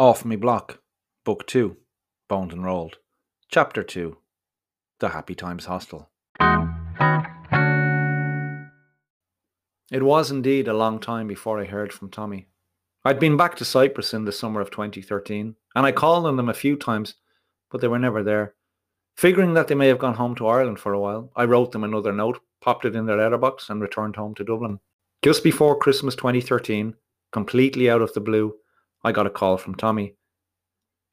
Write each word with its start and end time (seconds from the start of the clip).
Off 0.00 0.24
Me 0.24 0.34
Block, 0.34 0.80
Book 1.26 1.46
2, 1.46 1.76
Boned 2.26 2.54
and 2.54 2.64
Rolled, 2.64 2.96
Chapter 3.50 3.82
2, 3.82 4.16
The 4.98 5.10
Happy 5.10 5.34
Times 5.34 5.66
Hostel. 5.66 6.08
It 9.92 10.02
was 10.02 10.30
indeed 10.30 10.68
a 10.68 10.72
long 10.72 11.00
time 11.00 11.26
before 11.26 11.60
I 11.60 11.66
heard 11.66 11.92
from 11.92 12.08
Tommy. 12.08 12.48
I'd 13.04 13.20
been 13.20 13.36
back 13.36 13.56
to 13.56 13.64
Cyprus 13.66 14.14
in 14.14 14.24
the 14.24 14.32
summer 14.32 14.62
of 14.62 14.70
2013, 14.70 15.56
and 15.74 15.86
I 15.86 15.92
called 15.92 16.24
on 16.24 16.36
them 16.36 16.48
a 16.48 16.54
few 16.54 16.76
times, 16.76 17.16
but 17.70 17.82
they 17.82 17.88
were 17.88 17.98
never 17.98 18.22
there. 18.22 18.54
Figuring 19.18 19.52
that 19.52 19.68
they 19.68 19.74
may 19.74 19.88
have 19.88 19.98
gone 19.98 20.14
home 20.14 20.34
to 20.36 20.46
Ireland 20.46 20.78
for 20.78 20.94
a 20.94 20.98
while, 20.98 21.30
I 21.36 21.44
wrote 21.44 21.72
them 21.72 21.84
another 21.84 22.14
note, 22.14 22.40
popped 22.62 22.86
it 22.86 22.96
in 22.96 23.04
their 23.04 23.18
letterbox, 23.18 23.68
and 23.68 23.82
returned 23.82 24.16
home 24.16 24.34
to 24.36 24.44
Dublin. 24.44 24.80
Just 25.20 25.44
before 25.44 25.78
Christmas 25.78 26.14
2013, 26.14 26.94
completely 27.32 27.90
out 27.90 28.00
of 28.00 28.14
the 28.14 28.20
blue, 28.22 28.54
I 29.02 29.12
got 29.12 29.26
a 29.26 29.30
call 29.30 29.56
from 29.56 29.74
Tommy. 29.74 30.14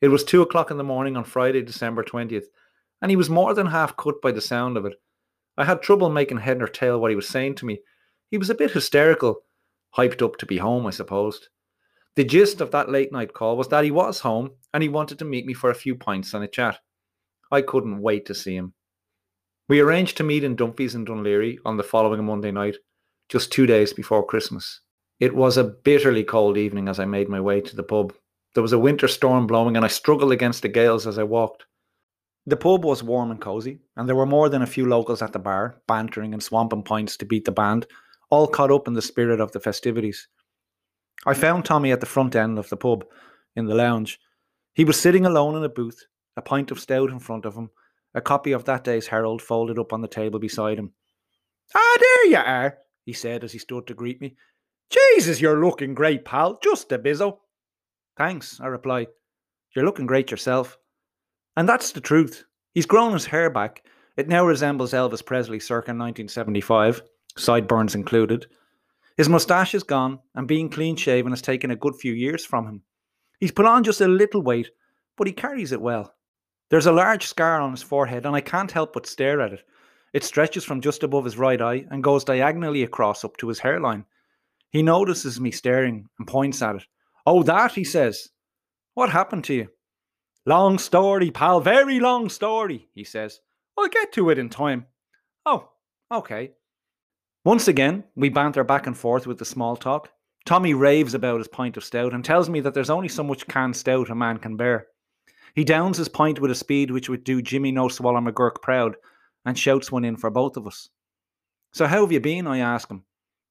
It 0.02 0.10
was 0.10 0.24
two 0.24 0.42
o'clock 0.42 0.72
in 0.72 0.78
the 0.78 0.84
morning 0.84 1.18
on 1.18 1.24
Friday, 1.24 1.62
December 1.62 2.04
20th, 2.04 2.46
and 3.02 3.10
he 3.10 3.16
was 3.16 3.30
more 3.30 3.54
than 3.54 3.68
half 3.68 3.96
cut 3.98 4.22
by 4.22 4.32
the 4.32 4.42
sound 4.42 4.78
of 4.78 4.86
it. 4.86 4.94
I 5.58 5.66
had 5.66 5.82
trouble 5.82 6.10
making 6.10 6.38
head 6.38 6.62
or 6.62 6.68
tail 6.68 7.00
what 7.00 7.10
he 7.10 7.16
was 7.16 7.28
saying 7.28 7.56
to 7.56 7.66
me. 7.66 7.80
He 8.30 8.38
was 8.38 8.50
a 8.50 8.56
bit 8.56 8.72
hysterical, 8.72 9.42
hyped 9.96 10.22
up 10.22 10.38
to 10.38 10.46
be 10.46 10.58
home, 10.58 10.86
I 10.86 10.92
supposed. 10.92 11.48
The 12.16 12.24
gist 12.24 12.62
of 12.62 12.72
that 12.72 12.90
late 12.90 13.12
night 13.12 13.34
call 13.34 13.58
was 13.58 13.70
that 13.70 13.84
he 13.84 13.92
was 13.92 14.20
home 14.20 14.52
and 14.74 14.84
he 14.84 14.90
wanted 14.90 15.20
to 15.20 15.26
meet 15.26 15.46
me 15.46 15.54
for 15.54 15.70
a 15.70 15.76
few 15.76 15.96
pints 15.96 16.34
and 16.34 16.44
a 16.44 16.48
chat. 16.48 16.80
I 17.52 17.62
couldn't 17.62 18.02
wait 18.02 18.26
to 18.26 18.36
see 18.36 18.56
him. 18.56 18.74
We 19.70 19.80
arranged 19.80 20.18
to 20.18 20.24
meet 20.24 20.44
in 20.44 20.56
Dunphy's 20.56 20.96
and 20.96 21.08
Laoghaire 21.08 21.58
on 21.66 21.78
the 21.78 21.84
following 21.84 22.24
Monday 22.26 22.52
night, 22.52 22.78
just 23.30 23.52
two 23.52 23.66
days 23.66 23.94
before 23.94 24.26
Christmas. 24.26 24.82
It 25.20 25.36
was 25.36 25.58
a 25.58 25.64
bitterly 25.64 26.24
cold 26.24 26.58
evening 26.58 26.88
as 26.88 27.00
I 27.00 27.06
made 27.06 27.30
my 27.30 27.42
way 27.42 27.62
to 27.62 27.76
the 27.76 27.84
pub. 27.84 28.14
There 28.54 28.62
was 28.62 28.74
a 28.74 28.80
winter 28.80 29.08
storm 29.08 29.48
blowing 29.48 29.76
and 29.76 29.84
I 29.84 29.90
struggled 29.90 30.32
against 30.32 30.62
the 30.62 30.68
gales 30.68 31.08
as 31.08 31.18
I 31.18 31.24
walked. 31.24 31.66
The 32.46 32.58
pub 32.58 32.86
was 32.86 33.04
warm 33.04 33.32
and 33.32 33.42
cosy, 33.42 33.80
and 33.98 34.08
there 34.08 34.16
were 34.16 34.26
more 34.26 34.48
than 34.48 34.62
a 34.62 34.68
few 34.68 34.86
locals 34.86 35.22
at 35.22 35.34
the 35.34 35.40
bar, 35.40 35.82
bantering 35.86 36.34
and 36.34 36.42
swamping 36.42 36.82
pints 36.82 37.18
to 37.18 37.26
beat 37.26 37.44
the 37.44 37.52
band, 37.52 37.88
all 38.30 38.48
caught 38.48 38.72
up 38.72 38.88
in 38.88 38.94
the 38.94 39.02
spirit 39.02 39.42
of 39.42 39.52
the 39.52 39.60
festivities. 39.60 40.30
I 41.26 41.34
found 41.34 41.66
Tommy 41.66 41.92
at 41.92 42.00
the 42.00 42.06
front 42.06 42.36
end 42.38 42.58
of 42.58 42.70
the 42.70 42.78
pub, 42.78 43.04
in 43.58 43.66
the 43.66 43.76
lounge. 43.76 44.20
He 44.74 44.86
was 44.86 45.00
sitting 45.00 45.26
alone 45.26 45.56
in 45.58 45.64
a 45.64 45.70
booth, 45.70 46.06
a 46.38 46.42
pint 46.42 46.72
of 46.72 46.80
stout 46.80 47.10
in 47.10 47.20
front 47.20 47.44
of 47.44 47.56
him, 47.56 47.70
a 48.14 48.22
copy 48.22 48.54
of 48.54 48.64
that 48.66 48.84
day's 48.84 49.08
Herald 49.08 49.42
folded 49.42 49.78
up 49.78 49.92
on 49.92 50.02
the 50.02 50.08
table 50.08 50.40
beside 50.40 50.78
him. 50.78 50.94
Ah, 51.76 51.98
there 52.00 52.28
you 52.28 52.38
are, 52.38 52.78
he 53.04 53.12
said 53.12 53.44
as 53.44 53.52
he 53.52 53.60
stood 53.60 53.88
to 53.88 53.94
greet 53.94 54.22
me. 54.22 54.38
Jesus, 54.90 55.42
you're 55.42 55.64
looking 55.64 55.94
great, 55.94 56.24
pal. 56.24 56.60
Just 56.64 56.92
a 56.92 57.00
bizzo. 57.00 57.40
Thanks, 58.18 58.60
I 58.60 58.68
replied. 58.68 59.08
You're 59.76 59.86
looking 59.86 60.06
great 60.06 60.32
yourself. 60.32 60.78
And 61.56 61.68
that's 61.68 61.92
the 61.92 62.02
truth. 62.02 62.46
He's 62.74 62.86
grown 62.86 63.14
his 63.14 63.26
hair 63.26 63.50
back. 63.50 63.84
It 64.16 64.28
now 64.28 64.46
resembles 64.46 64.94
Elvis 64.94 65.26
Presley 65.26 65.60
circa 65.60 65.90
1975, 65.90 67.02
sideburns 67.38 67.96
included. 67.96 68.48
His 69.18 69.30
moustache 69.30 69.76
is 69.76 69.84
gone, 69.84 70.20
and 70.36 70.48
being 70.48 70.70
clean 70.70 70.96
shaven 70.96 71.32
has 71.32 71.42
taken 71.42 71.72
a 71.72 71.76
good 71.76 71.96
few 71.96 72.14
years 72.14 72.46
from 72.46 72.66
him. 72.68 72.82
He's 73.40 73.52
put 73.52 73.66
on 73.66 73.84
just 73.84 74.02
a 74.02 74.08
little 74.08 74.42
weight, 74.42 74.70
but 75.18 75.28
he 75.28 75.34
carries 75.34 75.72
it 75.72 75.82
well. 75.82 76.14
There's 76.70 76.86
a 76.86 76.92
large 76.92 77.26
scar 77.28 77.62
on 77.62 77.72
his 77.72 77.84
forehead, 77.84 78.26
and 78.26 78.36
I 78.36 78.42
can't 78.42 78.72
help 78.72 78.94
but 78.94 79.06
stare 79.06 79.42
at 79.42 79.54
it. 79.54 79.64
It 80.14 80.24
stretches 80.24 80.64
from 80.64 80.82
just 80.82 81.04
above 81.04 81.26
his 81.26 81.38
right 81.38 81.62
eye 81.62 81.86
and 81.92 82.04
goes 82.04 82.24
diagonally 82.24 82.84
across 82.84 83.24
up 83.24 83.38
to 83.38 83.48
his 83.48 83.60
hairline. 83.60 84.06
He 84.72 84.84
notices 84.84 85.40
me 85.40 85.52
staring 85.52 86.08
and 86.20 86.28
points 86.28 86.62
at 86.62 86.76
it. 86.76 86.84
Oh, 87.26 87.44
that, 87.44 87.74
he 87.74 87.84
says. 87.84 88.30
What 88.94 89.10
happened 89.10 89.44
to 89.46 89.54
you? 89.54 89.68
Long 90.46 90.78
story, 90.78 91.32
pal, 91.32 91.60
very 91.60 92.00
long 92.00 92.30
story, 92.30 92.90
he 92.94 93.04
says. 93.04 93.40
I'll 93.78 93.90
get 93.90 94.14
to 94.14 94.30
it 94.30 94.40
in 94.40 94.50
time. 94.50 94.86
Oh, 95.46 95.70
okay. 96.12 96.52
Once 97.44 97.68
again, 97.68 98.04
we 98.16 98.30
banter 98.30 98.64
back 98.64 98.88
and 98.88 98.98
forth 98.98 99.28
with 99.28 99.38
the 99.38 99.46
small 99.46 99.76
talk. 99.76 100.10
Tommy 100.46 100.74
raves 100.74 101.14
about 101.14 101.40
his 101.40 101.48
pint 101.48 101.76
of 101.76 101.84
stout 101.84 102.14
and 102.14 102.24
tells 102.24 102.50
me 102.50 102.62
that 102.62 102.74
there's 102.74 102.90
only 102.90 103.10
so 103.10 103.24
much 103.24 103.48
canned 103.48 103.76
stout 103.76 104.10
a 104.10 104.16
man 104.16 104.38
can 104.38 104.56
bear. 104.56 104.88
He 105.54 105.64
downs 105.64 105.98
his 105.98 106.08
pint 106.08 106.40
with 106.40 106.52
a 106.52 106.56
speed 106.56 106.92
which 106.92 107.10
would 107.10 107.24
do 107.24 107.42
Jimmy 107.42 107.72
No 107.72 107.90
Swallow 107.90 108.22
McGurk 108.22 108.62
proud 108.62 108.96
and 109.44 109.58
shouts 109.58 109.92
one 109.92 110.06
in 110.06 110.16
for 110.16 110.30
both 110.30 110.56
of 110.56 110.68
us. 110.68 110.90
So, 111.74 111.88
how 111.88 112.02
have 112.02 112.12
you 112.12 112.20
been? 112.20 112.48
I 112.48 112.60
ask 112.60 112.90
him. 112.90 113.04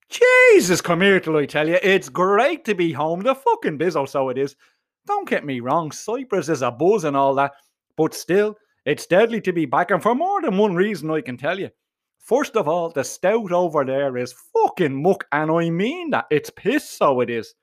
Jesus, 0.09 0.81
come 0.81 1.01
here 1.01 1.19
till 1.19 1.37
I 1.37 1.47
tell 1.47 1.69
you, 1.69 1.79
it's 1.83 2.09
great 2.09 2.65
to 2.67 2.75
be 2.75 2.93
home. 2.93 3.21
The 3.21 3.35
fucking 3.35 3.79
bizzo, 3.79 4.03
oh, 4.03 4.07
so 4.07 4.29
it 4.29 4.39
is. 4.39 4.55
Don't 5.07 5.29
get 5.29 5.45
me 5.45 5.61
wrong, 5.61 5.93
Cyprus 5.93 6.49
is 6.49 6.63
a 6.63 6.71
buzz 6.71 7.05
and 7.05 7.17
all 7.17 7.35
that, 7.37 7.53
but 7.97 8.15
still, 8.15 8.57
it's 8.85 9.07
deadly 9.07 9.41
to 9.43 9.53
be 9.53 9.67
back, 9.67 9.91
and 9.91 10.03
for 10.03 10.15
more 10.15 10.43
than 10.43 10.59
one 10.59 10.75
reason, 10.75 11.11
I 11.11 11.21
can 11.21 11.37
tell 11.37 11.59
you. 11.59 11.71
First 12.19 12.57
of 12.57 12.67
all, 12.67 12.91
the 12.91 13.05
stout 13.05 13.53
over 13.53 13.85
there 13.85 14.17
is 14.17 14.35
fucking 14.53 15.01
muck, 15.01 15.25
and 15.33 15.51
I 15.51 15.71
mean 15.71 16.11
that. 16.11 16.27
It's 16.31 16.51
piss, 16.51 16.89
so 16.89 17.21
it 17.21 17.31
is. 17.31 17.55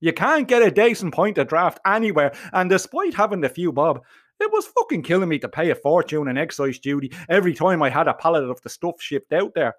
You 0.00 0.12
can't 0.12 0.48
get 0.48 0.62
a 0.62 0.70
decent 0.70 1.14
point 1.14 1.38
of 1.38 1.48
draft 1.48 1.80
anywhere, 1.86 2.32
and 2.52 2.68
despite 2.68 3.14
having 3.14 3.40
the 3.40 3.48
few 3.48 3.72
bob, 3.72 4.02
it 4.40 4.50
was 4.50 4.66
fucking 4.66 5.02
killing 5.02 5.28
me 5.28 5.38
to 5.40 5.48
pay 5.48 5.70
a 5.70 5.74
fortune 5.74 6.28
in 6.28 6.38
excise 6.38 6.78
duty 6.78 7.12
every 7.28 7.52
time 7.54 7.82
I 7.82 7.90
had 7.90 8.08
a 8.08 8.14
pallet 8.14 8.48
of 8.48 8.60
the 8.62 8.70
stuff 8.70 9.00
shipped 9.00 9.32
out 9.34 9.52
there. 9.54 9.74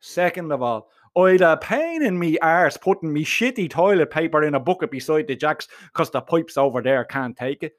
Second 0.00 0.50
of 0.52 0.62
all, 0.62 0.88
I'd 1.16 1.40
a 1.40 1.56
pain 1.56 2.02
in 2.02 2.18
me 2.18 2.38
arse 2.38 2.76
putting 2.76 3.12
me 3.12 3.24
shitty 3.24 3.70
toilet 3.70 4.10
paper 4.10 4.44
in 4.44 4.54
a 4.54 4.60
bucket 4.60 4.90
beside 4.90 5.26
the 5.26 5.34
jacks 5.34 5.66
because 5.86 6.10
the 6.10 6.20
pipes 6.20 6.56
over 6.56 6.80
there 6.82 7.04
can't 7.04 7.36
take 7.36 7.62
it. 7.62 7.72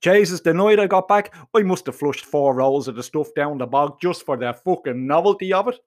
Jesus, 0.00 0.40
the 0.40 0.52
night 0.52 0.80
I 0.80 0.88
got 0.88 1.06
back, 1.06 1.32
I 1.54 1.62
must 1.62 1.86
have 1.86 1.94
flushed 1.94 2.24
four 2.24 2.54
rolls 2.54 2.88
of 2.88 2.96
the 2.96 3.04
stuff 3.04 3.28
down 3.36 3.58
the 3.58 3.66
bog 3.66 4.00
just 4.00 4.26
for 4.26 4.36
the 4.36 4.52
fucking 4.52 5.06
novelty 5.06 5.52
of 5.52 5.68
it. 5.68 5.78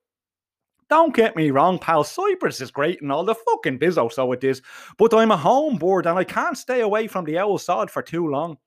Don't 0.90 1.14
get 1.14 1.36
me 1.36 1.52
wrong, 1.52 1.80
pal. 1.80 2.06
Cyprus 2.06 2.62
is 2.62 2.72
great 2.72 3.02
and 3.02 3.12
all 3.12 3.26
the 3.26 3.36
fucking 3.36 3.80
bizzo, 3.80 4.10
so 4.10 4.32
it 4.32 4.44
is. 4.44 4.62
But 4.98 5.14
I'm 5.14 5.32
a 5.32 5.38
home 5.38 5.78
board 5.78 6.06
and 6.06 6.18
I 6.18 6.24
can't 6.24 6.58
stay 6.58 6.80
away 6.80 7.08
from 7.08 7.26
the 7.26 7.40
owl 7.40 7.58
sod 7.58 7.92
for 7.92 8.02
too 8.02 8.30
long. 8.30 8.58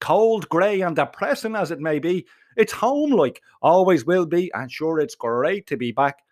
Cold, 0.00 0.48
grey, 0.48 0.80
and 0.80 0.96
depressing 0.96 1.54
as 1.54 1.70
it 1.70 1.80
may 1.80 1.98
be, 1.98 2.26
it's 2.56 2.72
home 2.72 3.10
like, 3.10 3.42
always 3.60 4.06
will 4.06 4.26
be, 4.26 4.50
and 4.54 4.70
sure, 4.70 5.00
it's 5.00 5.14
great 5.14 5.66
to 5.66 5.76
be 5.76 5.92
back. 5.92 6.23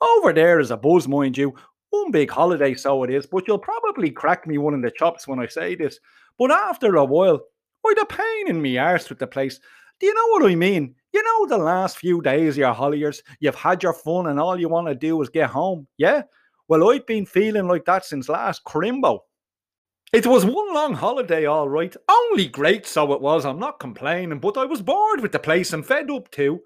Over 0.00 0.32
there 0.32 0.60
is 0.60 0.70
a 0.70 0.76
buzz, 0.76 1.08
mind 1.08 1.38
you. 1.38 1.54
One 1.90 2.10
big 2.10 2.30
holiday, 2.30 2.74
so 2.74 3.02
it 3.04 3.10
is, 3.10 3.26
but 3.26 3.46
you'll 3.46 3.58
probably 3.58 4.10
crack 4.10 4.46
me 4.46 4.58
one 4.58 4.74
in 4.74 4.82
the 4.82 4.90
chops 4.90 5.26
when 5.26 5.38
I 5.38 5.46
say 5.46 5.74
this. 5.74 5.98
But 6.38 6.50
after 6.50 6.96
a 6.96 7.04
while, 7.04 7.40
I'd 7.86 7.98
a 7.98 8.06
pain 8.06 8.48
in 8.48 8.60
me 8.60 8.78
arse 8.78 9.08
with 9.08 9.18
the 9.18 9.26
place. 9.26 9.60
Do 9.98 10.06
you 10.06 10.14
know 10.14 10.26
what 10.28 10.50
I 10.50 10.54
mean? 10.54 10.94
You 11.12 11.22
know, 11.22 11.46
the 11.46 11.62
last 11.62 11.96
few 11.96 12.20
days, 12.20 12.58
your 12.58 12.74
holliers, 12.74 13.22
you've 13.40 13.54
had 13.54 13.82
your 13.82 13.94
fun 13.94 14.26
and 14.26 14.38
all 14.38 14.60
you 14.60 14.68
want 14.68 14.88
to 14.88 14.94
do 14.94 15.22
is 15.22 15.30
get 15.30 15.48
home. 15.48 15.86
Yeah? 15.96 16.22
Well, 16.68 16.90
I've 16.90 17.06
been 17.06 17.24
feeling 17.24 17.66
like 17.66 17.86
that 17.86 18.04
since 18.04 18.28
last 18.28 18.64
Crimbo. 18.64 19.20
It 20.12 20.26
was 20.26 20.44
one 20.44 20.74
long 20.74 20.94
holiday, 20.94 21.46
all 21.46 21.68
right. 21.68 21.94
Only 22.08 22.46
great, 22.46 22.86
so 22.86 23.12
it 23.12 23.20
was. 23.20 23.46
I'm 23.46 23.58
not 23.58 23.80
complaining, 23.80 24.40
but 24.40 24.58
I 24.58 24.64
was 24.66 24.82
bored 24.82 25.20
with 25.20 25.32
the 25.32 25.38
place 25.38 25.72
and 25.72 25.86
fed 25.86 26.10
up 26.10 26.30
too. 26.30 26.60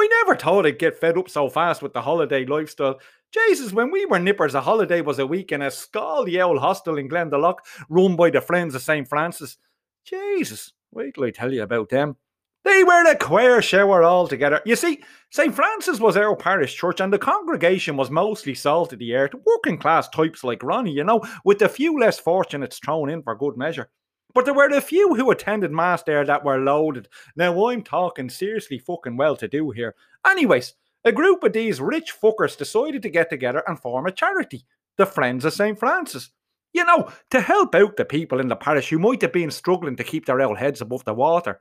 I 0.00 0.08
never 0.22 0.34
thought 0.34 0.64
I'd 0.64 0.78
get 0.78 0.98
fed 0.98 1.18
up 1.18 1.28
so 1.28 1.50
fast 1.50 1.82
with 1.82 1.92
the 1.92 2.00
holiday 2.00 2.46
lifestyle. 2.46 2.98
Jesus, 3.32 3.72
when 3.72 3.90
we 3.90 4.06
were 4.06 4.18
nippers, 4.18 4.54
a 4.54 4.60
holiday 4.62 5.02
was 5.02 5.18
a 5.18 5.26
week 5.26 5.52
in 5.52 5.60
a 5.60 5.70
scally 5.70 6.40
old 6.40 6.58
hostel 6.58 6.96
in 6.96 7.08
Glendalough 7.08 7.58
run 7.90 8.16
by 8.16 8.30
the 8.30 8.40
Friends 8.40 8.74
of 8.74 8.80
St. 8.80 9.06
Francis. 9.06 9.58
Jesus, 10.04 10.72
wait 10.90 11.14
till 11.14 11.24
I 11.24 11.30
tell 11.30 11.52
you 11.52 11.62
about 11.62 11.90
them. 11.90 12.16
They 12.64 12.82
were 12.82 13.10
a 13.10 13.16
queer 13.16 13.60
shower 13.60 14.02
altogether. 14.02 14.62
You 14.64 14.74
see, 14.74 15.02
St. 15.30 15.54
Francis 15.54 16.00
was 16.00 16.16
our 16.16 16.34
parish 16.34 16.74
church, 16.74 17.00
and 17.00 17.12
the 17.12 17.18
congregation 17.18 17.96
was 17.96 18.10
mostly 18.10 18.54
salt 18.54 18.94
of 18.94 18.98
the 18.98 19.14
earth, 19.14 19.32
working 19.46 19.76
class 19.76 20.08
types 20.08 20.42
like 20.42 20.62
Ronnie, 20.62 20.92
you 20.92 21.04
know, 21.04 21.22
with 21.44 21.60
a 21.60 21.68
few 21.68 21.98
less 21.98 22.18
fortunates 22.18 22.78
thrown 22.78 23.10
in 23.10 23.22
for 23.22 23.34
good 23.34 23.56
measure. 23.56 23.90
But 24.34 24.44
there 24.44 24.54
were 24.54 24.68
a 24.68 24.80
few 24.80 25.14
who 25.14 25.30
attended 25.30 25.72
Mass 25.72 26.02
there 26.02 26.24
that 26.24 26.44
were 26.44 26.58
loaded. 26.58 27.08
Now, 27.36 27.68
I'm 27.68 27.82
talking 27.82 28.30
seriously 28.30 28.78
fucking 28.78 29.16
well 29.16 29.36
to 29.36 29.48
do 29.48 29.70
here. 29.70 29.94
Anyways, 30.26 30.74
a 31.04 31.12
group 31.12 31.42
of 31.42 31.52
these 31.52 31.80
rich 31.80 32.14
fuckers 32.20 32.56
decided 32.56 33.02
to 33.02 33.10
get 33.10 33.30
together 33.30 33.62
and 33.66 33.78
form 33.78 34.06
a 34.06 34.12
charity, 34.12 34.64
the 34.96 35.06
Friends 35.06 35.44
of 35.44 35.52
St. 35.52 35.78
Francis. 35.78 36.30
You 36.72 36.84
know, 36.84 37.10
to 37.30 37.40
help 37.40 37.74
out 37.74 37.96
the 37.96 38.04
people 38.04 38.38
in 38.38 38.46
the 38.46 38.54
parish 38.54 38.90
who 38.90 38.98
might 38.98 39.22
have 39.22 39.32
been 39.32 39.50
struggling 39.50 39.96
to 39.96 40.04
keep 40.04 40.26
their 40.26 40.40
old 40.40 40.58
heads 40.58 40.80
above 40.80 41.04
the 41.04 41.14
water. 41.14 41.60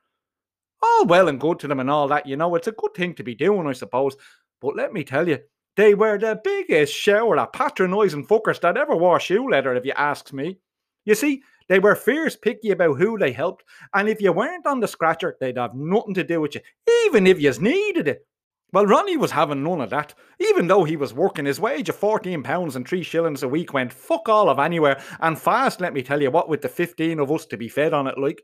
All 0.83 1.05
well 1.05 1.27
and 1.27 1.39
good 1.39 1.59
to 1.59 1.67
them 1.67 1.79
and 1.79 1.89
all 1.89 2.07
that, 2.09 2.27
you 2.27 2.37
know, 2.37 2.53
it's 2.55 2.67
a 2.67 2.73
good 2.73 2.93
thing 2.93 3.15
to 3.15 3.23
be 3.23 3.33
doing, 3.33 3.65
I 3.65 3.73
suppose. 3.73 4.15
But 4.61 4.75
let 4.75 4.93
me 4.93 5.03
tell 5.03 5.27
you, 5.27 5.39
they 5.75 5.95
were 5.95 6.17
the 6.17 6.39
biggest 6.43 6.93
shower 6.93 7.39
of 7.39 7.53
patronising 7.53 8.27
fuckers 8.27 8.59
that 8.61 8.77
ever 8.77 8.95
wore 8.95 9.19
shoe 9.19 9.49
leather, 9.49 9.73
if 9.75 9.85
you 9.85 9.93
ask 9.95 10.31
me. 10.31 10.59
You 11.05 11.15
see, 11.15 11.41
they 11.69 11.79
were 11.79 11.95
fierce 11.95 12.35
picky 12.35 12.71
about 12.71 12.97
who 12.97 13.17
they 13.17 13.31
helped, 13.31 13.63
and 13.93 14.09
if 14.09 14.21
you 14.21 14.33
weren't 14.33 14.67
on 14.67 14.81
the 14.81 14.87
scratcher, 14.87 15.37
they'd 15.39 15.57
have 15.57 15.75
nothing 15.75 16.15
to 16.15 16.23
do 16.23 16.41
with 16.41 16.55
you, 16.55 16.61
even 17.05 17.25
if 17.25 17.39
you 17.39 17.51
needed 17.61 18.07
it. 18.09 18.25
Well, 18.71 18.85
Ronnie 18.85 19.17
was 19.17 19.31
having 19.31 19.63
none 19.63 19.81
of 19.81 19.89
that. 19.89 20.13
Even 20.39 20.67
though 20.67 20.83
he 20.83 20.95
was 20.95 21.13
working, 21.13 21.45
his 21.45 21.59
wage 21.59 21.89
of 21.89 21.99
£14 21.99 22.75
and 22.75 22.87
3 22.87 23.01
shillings 23.01 23.41
a 23.41 23.47
week 23.47 23.73
went 23.73 23.91
fuck 23.91 24.29
all 24.29 24.49
of 24.49 24.59
anywhere, 24.59 25.01
and 25.21 25.39
fast, 25.39 25.81
let 25.81 25.93
me 25.93 26.03
tell 26.03 26.21
you 26.21 26.29
what, 26.29 26.49
with 26.49 26.61
the 26.61 26.69
15 26.69 27.19
of 27.19 27.31
us 27.31 27.45
to 27.47 27.57
be 27.57 27.67
fed 27.67 27.93
on 27.93 28.05
it 28.05 28.17
like. 28.17 28.43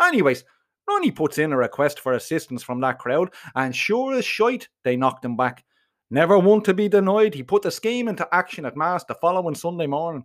Anyways, 0.00 0.44
Ronnie 0.88 1.10
puts 1.10 1.38
in 1.38 1.52
a 1.52 1.56
request 1.56 2.00
for 2.00 2.12
assistance 2.12 2.62
from 2.62 2.80
that 2.80 2.98
crowd, 2.98 3.34
and 3.54 3.74
sure 3.74 4.14
as 4.14 4.24
shite, 4.24 4.68
they 4.84 4.96
knocked 4.96 5.24
him 5.24 5.36
back. 5.36 5.64
Never 6.10 6.38
one 6.38 6.62
to 6.62 6.72
be 6.72 6.88
denied, 6.88 7.34
he 7.34 7.42
put 7.42 7.62
the 7.62 7.70
scheme 7.70 8.08
into 8.08 8.26
action 8.32 8.64
at 8.64 8.76
Mass 8.76 9.04
the 9.04 9.14
following 9.16 9.54
Sunday 9.54 9.86
morning. 9.86 10.24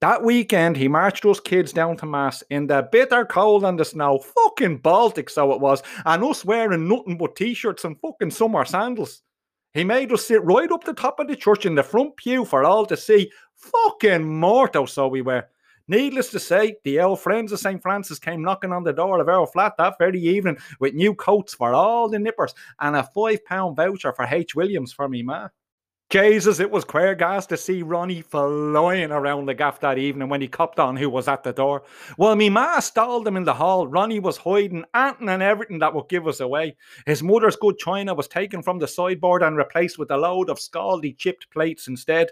That 0.00 0.22
weekend, 0.22 0.76
he 0.76 0.86
marched 0.86 1.24
us 1.24 1.40
kids 1.40 1.72
down 1.72 1.96
to 1.96 2.06
Mass 2.06 2.44
in 2.50 2.68
the 2.68 2.88
bitter 2.92 3.24
cold 3.24 3.64
and 3.64 3.76
the 3.76 3.84
snow, 3.84 4.20
fucking 4.20 4.78
Baltic, 4.78 5.28
so 5.28 5.52
it 5.52 5.60
was, 5.60 5.82
and 6.06 6.22
us 6.22 6.44
wearing 6.44 6.86
nothing 6.86 7.18
but 7.18 7.34
t 7.34 7.52
shirts 7.52 7.84
and 7.84 7.98
fucking 8.00 8.30
summer 8.30 8.64
sandals. 8.64 9.22
He 9.74 9.82
made 9.82 10.12
us 10.12 10.24
sit 10.24 10.44
right 10.44 10.70
up 10.70 10.84
the 10.84 10.92
top 10.92 11.18
of 11.18 11.26
the 11.26 11.34
church 11.34 11.66
in 11.66 11.74
the 11.74 11.82
front 11.82 12.16
pew 12.16 12.44
for 12.44 12.62
all 12.62 12.86
to 12.86 12.96
see. 12.96 13.32
Fucking 13.56 14.24
morto, 14.24 14.86
so 14.86 15.08
we 15.08 15.20
were. 15.20 15.44
Needless 15.88 16.30
to 16.30 16.38
say, 16.38 16.76
the 16.84 17.00
old 17.00 17.18
friends 17.18 17.50
of 17.50 17.58
St. 17.58 17.82
Francis 17.82 18.20
came 18.20 18.42
knocking 18.42 18.72
on 18.72 18.84
the 18.84 18.92
door 18.92 19.20
of 19.20 19.28
our 19.28 19.48
flat 19.48 19.76
that 19.78 19.98
very 19.98 20.20
evening 20.20 20.58
with 20.78 20.94
new 20.94 21.12
coats 21.12 21.54
for 21.54 21.74
all 21.74 22.08
the 22.08 22.20
nippers 22.20 22.54
and 22.78 22.94
a 22.94 23.02
five 23.02 23.44
pound 23.46 23.74
voucher 23.74 24.12
for 24.12 24.26
H. 24.26 24.54
Williams 24.54 24.92
for 24.92 25.08
me 25.08 25.22
ma. 25.24 25.48
Jesus, 26.10 26.58
it 26.58 26.70
was 26.70 26.86
queer 26.86 27.14
gas 27.14 27.44
to 27.48 27.58
see 27.58 27.82
Ronnie 27.82 28.22
flying 28.22 29.12
around 29.12 29.44
the 29.44 29.52
gaff 29.52 29.78
that 29.80 29.98
evening 29.98 30.30
when 30.30 30.40
he 30.40 30.48
copped 30.48 30.78
on 30.78 30.96
who 30.96 31.10
was 31.10 31.28
at 31.28 31.42
the 31.42 31.52
door. 31.52 31.82
Well, 32.16 32.34
me 32.34 32.48
ma 32.48 32.80
stalled 32.80 33.28
him 33.28 33.36
in 33.36 33.44
the 33.44 33.52
hall. 33.52 33.86
Ronnie 33.86 34.18
was 34.18 34.38
hiding 34.38 34.86
anything 34.94 35.28
and 35.28 35.42
everything 35.42 35.80
that 35.80 35.92
would 35.92 36.08
give 36.08 36.26
us 36.26 36.40
away. 36.40 36.78
His 37.04 37.22
mother's 37.22 37.56
good 37.56 37.76
china 37.76 38.14
was 38.14 38.26
taken 38.26 38.62
from 38.62 38.78
the 38.78 38.88
sideboard 38.88 39.42
and 39.42 39.58
replaced 39.58 39.98
with 39.98 40.10
a 40.10 40.16
load 40.16 40.48
of 40.48 40.56
scaldy 40.56 41.14
chipped 41.14 41.50
plates 41.50 41.88
instead. 41.88 42.28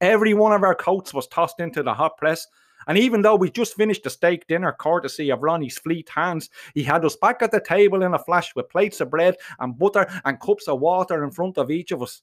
Every 0.00 0.32
one 0.32 0.54
of 0.54 0.62
our 0.62 0.74
coats 0.74 1.12
was 1.12 1.26
tossed 1.26 1.60
into 1.60 1.82
the 1.82 1.92
hot 1.92 2.16
press. 2.16 2.46
And 2.86 2.96
even 2.96 3.20
though 3.20 3.36
we 3.36 3.50
just 3.50 3.76
finished 3.76 4.04
the 4.04 4.10
steak 4.10 4.46
dinner 4.46 4.72
courtesy 4.72 5.28
of 5.28 5.42
Ronnie's 5.42 5.76
fleet 5.76 6.08
hands, 6.08 6.48
he 6.72 6.82
had 6.82 7.04
us 7.04 7.16
back 7.16 7.42
at 7.42 7.50
the 7.50 7.60
table 7.60 8.02
in 8.02 8.14
a 8.14 8.18
flash 8.18 8.54
with 8.56 8.70
plates 8.70 9.02
of 9.02 9.10
bread 9.10 9.36
and 9.58 9.78
butter 9.78 10.06
and 10.24 10.40
cups 10.40 10.66
of 10.66 10.80
water 10.80 11.24
in 11.24 11.30
front 11.30 11.58
of 11.58 11.70
each 11.70 11.92
of 11.92 12.00
us. 12.00 12.22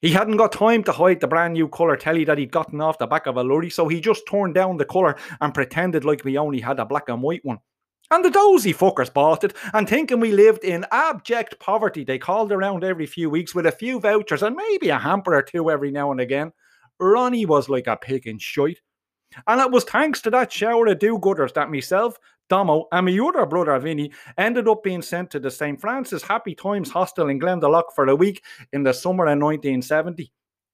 He 0.00 0.10
hadn't 0.10 0.36
got 0.36 0.52
time 0.52 0.84
to 0.84 0.92
hide 0.92 1.20
the 1.20 1.26
brand 1.26 1.54
new 1.54 1.68
colour 1.68 1.96
telly 1.96 2.24
that 2.24 2.38
he'd 2.38 2.52
gotten 2.52 2.80
off 2.80 2.98
the 2.98 3.06
back 3.06 3.26
of 3.26 3.36
a 3.36 3.42
lorry, 3.42 3.70
so 3.70 3.88
he 3.88 4.00
just 4.00 4.26
turned 4.28 4.54
down 4.54 4.76
the 4.76 4.84
colour 4.84 5.16
and 5.40 5.54
pretended 5.54 6.04
like 6.04 6.24
we 6.24 6.36
only 6.36 6.60
had 6.60 6.78
a 6.78 6.84
black 6.84 7.08
and 7.08 7.22
white 7.22 7.44
one. 7.44 7.58
And 8.10 8.22
the 8.22 8.30
dozy 8.30 8.74
fuckers 8.74 9.12
bought 9.12 9.44
it, 9.44 9.54
and 9.72 9.88
thinking 9.88 10.20
we 10.20 10.30
lived 10.30 10.62
in 10.62 10.84
abject 10.92 11.58
poverty, 11.58 12.04
they 12.04 12.18
called 12.18 12.52
around 12.52 12.84
every 12.84 13.06
few 13.06 13.30
weeks 13.30 13.54
with 13.54 13.64
a 13.64 13.72
few 13.72 13.98
vouchers 13.98 14.42
and 14.42 14.54
maybe 14.54 14.90
a 14.90 14.98
hamper 14.98 15.34
or 15.34 15.42
two 15.42 15.70
every 15.70 15.90
now 15.90 16.12
and 16.12 16.20
again. 16.20 16.52
Ronnie 17.00 17.46
was 17.46 17.70
like 17.70 17.86
a 17.86 17.96
pig 17.96 18.26
in 18.26 18.38
shite. 18.38 18.80
And 19.46 19.60
it 19.60 19.70
was 19.70 19.84
thanks 19.84 20.20
to 20.22 20.30
that 20.30 20.52
shower 20.52 20.86
of 20.86 20.98
do-gooders 20.98 21.54
that 21.54 21.70
myself, 21.70 22.18
Domo, 22.48 22.86
and 22.92 23.06
my 23.06 23.18
other 23.18 23.46
brother 23.46 23.78
Vinny 23.78 24.12
ended 24.38 24.68
up 24.68 24.82
being 24.82 25.02
sent 25.02 25.30
to 25.30 25.40
the 25.40 25.50
St. 25.50 25.80
Francis 25.80 26.22
Happy 26.22 26.54
Times 26.54 26.90
Hostel 26.90 27.28
in 27.28 27.40
Glendalough 27.40 27.92
for 27.94 28.08
a 28.08 28.16
week 28.16 28.42
in 28.72 28.82
the 28.82 28.92
summer 28.92 29.24
of 29.24 29.38
1970. 29.38 30.30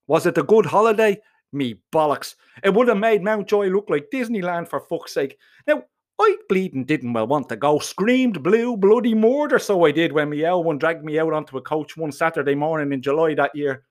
Was 0.07 0.27
it 0.27 0.39
a 0.39 0.43
good 0.43 0.67
holiday? 0.67 1.19
Me 1.53 1.81
bollocks. 1.93 2.35
It 2.63 2.75
would 2.75 2.89
have 2.89 2.99
made 2.99 3.23
Mountjoy 3.23 3.69
look 3.69 3.89
like 3.89 4.11
Disneyland 4.13 4.69
for 4.69 4.81
fuck's 4.81 5.15
sake. 5.15 5.37
Now, 5.67 5.85
I 6.21 6.37
bleeding 6.49 6.85
didn't 6.85 7.15
well 7.15 7.27
want 7.27 7.49
to 7.49 7.57
go. 7.57 7.79
Screamed 7.79 8.43
blue 8.43 8.77
bloody 8.77 9.15
murder, 9.15 9.59
so 9.59 9.87
I 9.87 9.91
did 9.91 10.13
when 10.13 10.29
my 10.29 10.37
L1 10.37 10.79
dragged 10.79 11.03
me 11.03 11.19
out 11.19 11.33
onto 11.33 11.57
a 11.57 11.63
coach 11.63 11.97
one 11.97 12.13
Saturday 12.13 12.55
morning 12.55 12.93
in 12.93 13.01
July 13.01 13.35
that 13.35 13.55
year. 13.55 13.85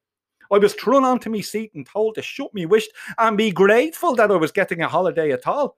I 0.51 0.57
was 0.57 0.74
thrown 0.74 1.04
onto 1.04 1.30
my 1.30 1.42
seat 1.42 1.72
and 1.75 1.86
told 1.86 2.16
to 2.16 2.22
shut 2.22 2.54
me 2.54 2.66
wished 2.66 2.92
and 3.18 3.38
be 3.38 3.51
grateful 3.51 4.16
that 4.16 4.31
I 4.31 4.36
was 4.36 4.51
getting 4.51 4.81
a 4.81 4.88
holiday 4.88 5.31
at 5.31 5.48
all. 5.48 5.78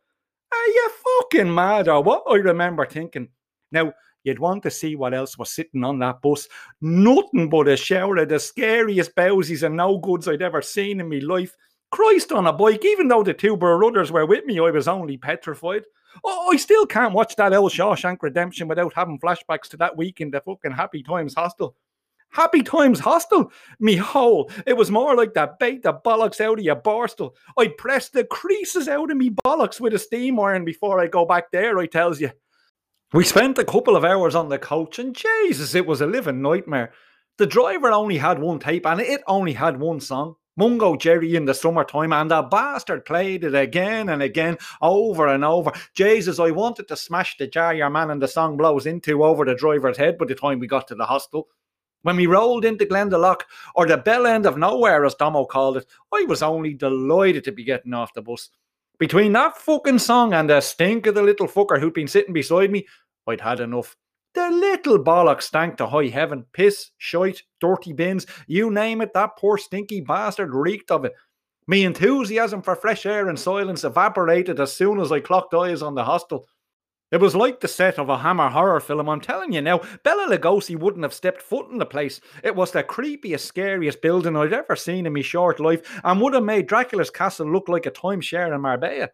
Are 0.51 0.67
you 0.67 0.91
fucking 1.21 1.53
mad 1.53 1.87
or 1.87 2.03
what? 2.03 2.23
I 2.29 2.35
remember 2.35 2.85
thinking. 2.85 3.29
Now, 3.71 3.93
you'd 4.23 4.39
want 4.39 4.63
to 4.63 4.71
see 4.71 4.95
what 4.95 5.13
else 5.13 5.37
was 5.37 5.49
sitting 5.49 5.83
on 5.83 5.99
that 5.99 6.21
bus. 6.21 6.47
Nothing 6.81 7.49
but 7.49 7.67
a 7.67 7.77
shower 7.77 8.17
of 8.17 8.29
the 8.29 8.39
scariest 8.39 9.15
bowsies 9.15 9.63
and 9.63 9.77
no 9.77 9.97
goods 9.97 10.27
I'd 10.27 10.41
ever 10.41 10.61
seen 10.61 10.99
in 10.99 11.09
my 11.09 11.19
life. 11.19 11.55
Christ 11.91 12.31
on 12.31 12.47
a 12.47 12.53
bike, 12.53 12.85
even 12.85 13.07
though 13.07 13.23
the 13.23 13.33
two 13.33 13.57
brothers 13.57 14.11
were 14.11 14.25
with 14.25 14.45
me, 14.45 14.59
I 14.59 14.71
was 14.71 14.87
only 14.87 15.17
petrified. 15.17 15.83
Oh, 16.23 16.49
I 16.53 16.57
still 16.57 16.85
can't 16.85 17.13
watch 17.13 17.35
that 17.35 17.53
old 17.53 17.71
Shawshank 17.71 18.17
Redemption 18.21 18.67
without 18.67 18.93
having 18.93 19.19
flashbacks 19.19 19.67
to 19.69 19.77
that 19.77 19.97
week 19.97 20.21
in 20.21 20.31
the 20.31 20.41
fucking 20.41 20.71
Happy 20.71 21.03
Times 21.03 21.33
hostel. 21.33 21.75
Happy 22.31 22.63
Times 22.63 23.01
Hostel, 23.01 23.51
me 23.81 23.97
hole. 23.97 24.49
It 24.65 24.77
was 24.77 24.89
more 24.89 25.15
like 25.15 25.33
that 25.33 25.59
bait 25.59 25.83
the 25.83 25.93
bollocks 25.93 26.39
out 26.39 26.59
of 26.59 26.63
your 26.63 26.77
borstal. 26.77 27.35
I 27.57 27.67
press 27.77 28.07
the 28.07 28.23
creases 28.23 28.87
out 28.87 29.11
of 29.11 29.17
me 29.17 29.31
bollocks 29.31 29.81
with 29.81 29.93
a 29.93 29.99
steam 29.99 30.39
iron 30.39 30.63
before 30.63 31.01
I 31.01 31.07
go 31.07 31.25
back 31.25 31.51
there, 31.51 31.77
I 31.77 31.87
tells 31.87 32.21
you. 32.21 32.31
We 33.11 33.25
spent 33.25 33.57
a 33.57 33.65
couple 33.65 33.97
of 33.97 34.05
hours 34.05 34.33
on 34.33 34.47
the 34.47 34.57
coach, 34.57 34.97
and 34.97 35.13
Jesus, 35.13 35.75
it 35.75 35.85
was 35.85 35.99
a 35.99 36.07
living 36.07 36.41
nightmare. 36.41 36.93
The 37.37 37.45
driver 37.45 37.91
only 37.91 38.17
had 38.17 38.39
one 38.39 38.59
tape, 38.59 38.85
and 38.85 39.01
it 39.01 39.21
only 39.27 39.51
had 39.51 39.77
one 39.77 39.99
song. 39.99 40.35
Mungo 40.55 40.95
Jerry 40.95 41.35
in 41.35 41.43
the 41.43 41.53
summertime, 41.53 42.13
and 42.13 42.31
the 42.31 42.43
bastard 42.43 43.03
played 43.03 43.43
it 43.43 43.55
again 43.55 44.07
and 44.07 44.23
again, 44.23 44.57
over 44.81 45.27
and 45.27 45.43
over. 45.43 45.73
Jesus, 45.95 46.39
I 46.39 46.51
wanted 46.51 46.87
to 46.87 46.95
smash 46.95 47.35
the 47.35 47.47
jar 47.47 47.73
your 47.73 47.89
man 47.89 48.09
and 48.09 48.21
the 48.21 48.27
song 48.29 48.55
blows 48.55 48.85
into 48.85 49.25
over 49.25 49.43
the 49.43 49.55
driver's 49.55 49.97
head 49.97 50.17
by 50.17 50.25
the 50.25 50.35
time 50.35 50.59
we 50.59 50.67
got 50.67 50.87
to 50.87 50.95
the 50.95 51.05
hostel. 51.05 51.49
When 52.03 52.15
we 52.15 52.25
rolled 52.25 52.65
into 52.65 52.85
Glendalough, 52.85 53.41
or 53.75 53.85
the 53.85 53.97
bell 53.97 54.25
end 54.25 54.45
of 54.45 54.57
nowhere, 54.57 55.05
as 55.05 55.15
Domo 55.15 55.45
called 55.45 55.77
it, 55.77 55.85
I 56.13 56.25
was 56.27 56.41
only 56.41 56.73
delighted 56.73 57.43
to 57.45 57.51
be 57.51 57.63
getting 57.63 57.93
off 57.93 58.13
the 58.13 58.21
bus. 58.21 58.49
Between 58.97 59.33
that 59.33 59.57
fucking 59.57 59.99
song 59.99 60.33
and 60.33 60.49
the 60.49 60.61
stink 60.61 61.07
of 61.07 61.15
the 61.15 61.23
little 61.23 61.47
fucker 61.47 61.79
who'd 61.79 61.93
been 61.93 62.07
sitting 62.07 62.33
beside 62.33 62.71
me, 62.71 62.87
I'd 63.27 63.41
had 63.41 63.59
enough. 63.59 63.95
The 64.33 64.49
little 64.49 65.03
bollock 65.03 65.41
stank 65.41 65.77
to 65.77 65.87
high 65.87 66.07
heaven. 66.07 66.45
Piss, 66.53 66.91
shite, 66.97 67.43
dirty 67.59 67.93
bins, 67.93 68.25
you 68.47 68.71
name 68.71 69.01
it, 69.01 69.13
that 69.13 69.37
poor 69.37 69.57
stinky 69.57 70.01
bastard 70.01 70.53
reeked 70.53 70.89
of 70.89 71.05
it. 71.05 71.13
Me 71.67 71.83
enthusiasm 71.83 72.61
for 72.61 72.75
fresh 72.75 73.05
air 73.05 73.29
and 73.29 73.39
silence 73.39 73.83
evaporated 73.83 74.59
as 74.59 74.73
soon 74.73 74.99
as 74.99 75.11
I 75.11 75.19
clocked 75.19 75.53
eyes 75.53 75.81
on 75.81 75.95
the 75.95 76.03
hostel. 76.03 76.47
It 77.11 77.19
was 77.19 77.35
like 77.35 77.59
the 77.59 77.67
set 77.67 77.99
of 77.99 78.07
a 78.07 78.19
Hammer 78.19 78.49
horror 78.49 78.79
film. 78.79 79.09
I'm 79.09 79.19
telling 79.19 79.51
you 79.51 79.61
now, 79.61 79.81
Bela 80.03 80.27
Lugosi 80.29 80.79
wouldn't 80.79 81.03
have 81.03 81.13
stepped 81.13 81.41
foot 81.41 81.69
in 81.69 81.77
the 81.77 81.85
place. 81.85 82.21
It 82.41 82.55
was 82.55 82.71
the 82.71 82.83
creepiest, 82.83 83.41
scariest 83.41 84.01
building 84.01 84.37
I'd 84.37 84.53
ever 84.53 84.77
seen 84.77 85.05
in 85.05 85.13
my 85.13 85.21
short 85.21 85.59
life 85.59 85.81
and 86.05 86.21
would 86.21 86.33
have 86.33 86.43
made 86.43 86.67
Dracula's 86.67 87.09
castle 87.09 87.51
look 87.51 87.67
like 87.67 87.85
a 87.85 87.91
timeshare 87.91 88.55
in 88.55 88.61
Marbella. 88.61 89.09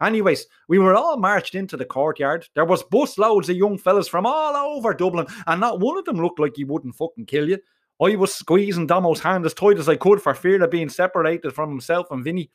Anyways, 0.00 0.46
we 0.68 0.78
were 0.78 0.94
all 0.94 1.16
marched 1.16 1.56
into 1.56 1.76
the 1.76 1.84
courtyard. 1.84 2.46
There 2.54 2.64
was 2.64 2.84
bus 2.84 3.18
loads 3.18 3.48
of 3.48 3.56
young 3.56 3.78
fellas 3.78 4.06
from 4.06 4.26
all 4.26 4.54
over 4.54 4.94
Dublin, 4.94 5.26
and 5.48 5.60
not 5.60 5.80
one 5.80 5.98
of 5.98 6.04
them 6.04 6.20
looked 6.20 6.38
like 6.38 6.52
he 6.54 6.64
wouldn't 6.64 6.94
fucking 6.94 7.26
kill 7.26 7.48
you. 7.48 7.58
I 8.00 8.14
was 8.14 8.34
squeezing 8.34 8.86
Domo's 8.86 9.20
hand 9.20 9.44
as 9.44 9.54
tight 9.54 9.78
as 9.78 9.88
I 9.88 9.96
could 9.96 10.20
for 10.22 10.34
fear 10.34 10.62
of 10.62 10.70
being 10.70 10.88
separated 10.88 11.52
from 11.52 11.70
himself 11.70 12.08
and 12.10 12.22
Vinny. 12.22 12.50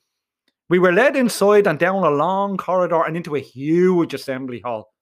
We 0.70 0.78
were 0.78 0.94
led 0.94 1.16
inside 1.16 1.66
and 1.66 1.80
down 1.80 2.04
a 2.04 2.12
long 2.12 2.56
corridor 2.56 3.04
and 3.04 3.18
into 3.18 3.36
a 3.36 3.40
huge 3.40 4.14
assembly 4.14 4.60
hall. 4.60 4.94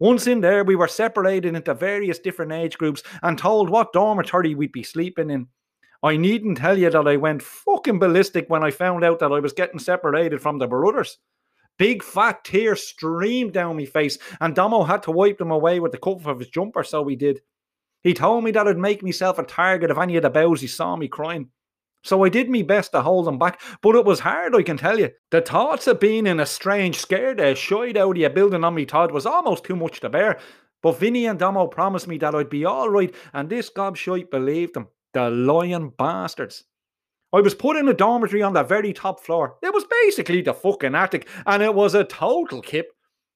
Once 0.00 0.26
in 0.26 0.40
there, 0.40 0.64
we 0.64 0.74
were 0.74 0.88
separated 0.88 1.54
into 1.54 1.72
various 1.72 2.18
different 2.18 2.50
age 2.50 2.76
groups 2.76 3.04
and 3.22 3.38
told 3.38 3.70
what 3.70 3.92
dormitory 3.92 4.56
we'd 4.56 4.72
be 4.72 4.82
sleeping 4.82 5.30
in. 5.30 5.46
I 6.02 6.16
needn't 6.16 6.58
tell 6.58 6.76
you 6.76 6.90
that 6.90 7.06
I 7.06 7.16
went 7.16 7.42
fucking 7.42 8.00
ballistic 8.00 8.50
when 8.50 8.64
I 8.64 8.72
found 8.72 9.04
out 9.04 9.20
that 9.20 9.30
I 9.30 9.38
was 9.38 9.52
getting 9.52 9.78
separated 9.78 10.42
from 10.42 10.58
the 10.58 10.66
brothers. 10.66 11.18
Big 11.78 12.02
fat 12.02 12.42
tears 12.42 12.82
streamed 12.82 13.52
down 13.52 13.76
my 13.76 13.84
face, 13.84 14.18
and 14.40 14.56
Domo 14.56 14.82
had 14.82 15.04
to 15.04 15.12
wipe 15.12 15.38
them 15.38 15.52
away 15.52 15.78
with 15.78 15.92
the 15.92 15.98
cuff 15.98 16.26
of 16.26 16.40
his 16.40 16.48
jumper, 16.48 16.82
so 16.82 17.06
he 17.06 17.14
did. 17.14 17.40
He 18.02 18.14
told 18.14 18.42
me 18.42 18.50
that 18.50 18.66
I'd 18.66 18.78
make 18.78 19.04
myself 19.04 19.38
a 19.38 19.44
target 19.44 19.92
if 19.92 19.98
any 19.98 20.16
of 20.16 20.24
the 20.24 20.30
bows 20.30 20.68
saw 20.74 20.96
me 20.96 21.06
crying. 21.06 21.50
So 22.02 22.24
I 22.24 22.28
did 22.28 22.50
my 22.50 22.62
best 22.62 22.92
to 22.92 23.02
hold 23.02 23.26
them 23.26 23.38
back, 23.38 23.60
but 23.80 23.94
it 23.94 24.04
was 24.04 24.20
hard, 24.20 24.54
I 24.56 24.62
can 24.62 24.76
tell 24.76 24.98
you. 24.98 25.10
The 25.30 25.40
thoughts 25.40 25.86
of 25.86 26.00
being 26.00 26.26
in 26.26 26.40
a 26.40 26.46
strange, 26.46 26.98
scared, 26.98 27.40
uh, 27.40 27.54
shied 27.54 27.96
out 27.96 28.16
of 28.18 28.22
a 28.22 28.30
building 28.30 28.64
on 28.64 28.74
me 28.74 28.84
Todd 28.86 29.12
was 29.12 29.26
almost 29.26 29.64
too 29.64 29.76
much 29.76 30.00
to 30.00 30.08
bear. 30.08 30.38
But 30.82 30.98
Vinny 30.98 31.26
and 31.26 31.38
Domo 31.38 31.68
promised 31.68 32.08
me 32.08 32.18
that 32.18 32.34
I'd 32.34 32.50
be 32.50 32.64
all 32.64 32.90
right, 32.90 33.14
and 33.32 33.48
this 33.48 33.70
gobshite 33.70 34.30
believed 34.30 34.74
them. 34.74 34.88
The 35.14 35.30
lying 35.30 35.90
bastards. 35.96 36.64
I 37.32 37.40
was 37.40 37.54
put 37.54 37.76
in 37.76 37.88
a 37.88 37.94
dormitory 37.94 38.42
on 38.42 38.52
the 38.52 38.62
very 38.62 38.92
top 38.92 39.20
floor. 39.20 39.56
It 39.62 39.72
was 39.72 39.84
basically 39.84 40.42
the 40.42 40.52
fucking 40.52 40.94
attic, 40.94 41.28
and 41.46 41.62
it 41.62 41.74
was 41.74 41.94
a 41.94 42.04
total 42.04 42.60
kip. 42.60 42.88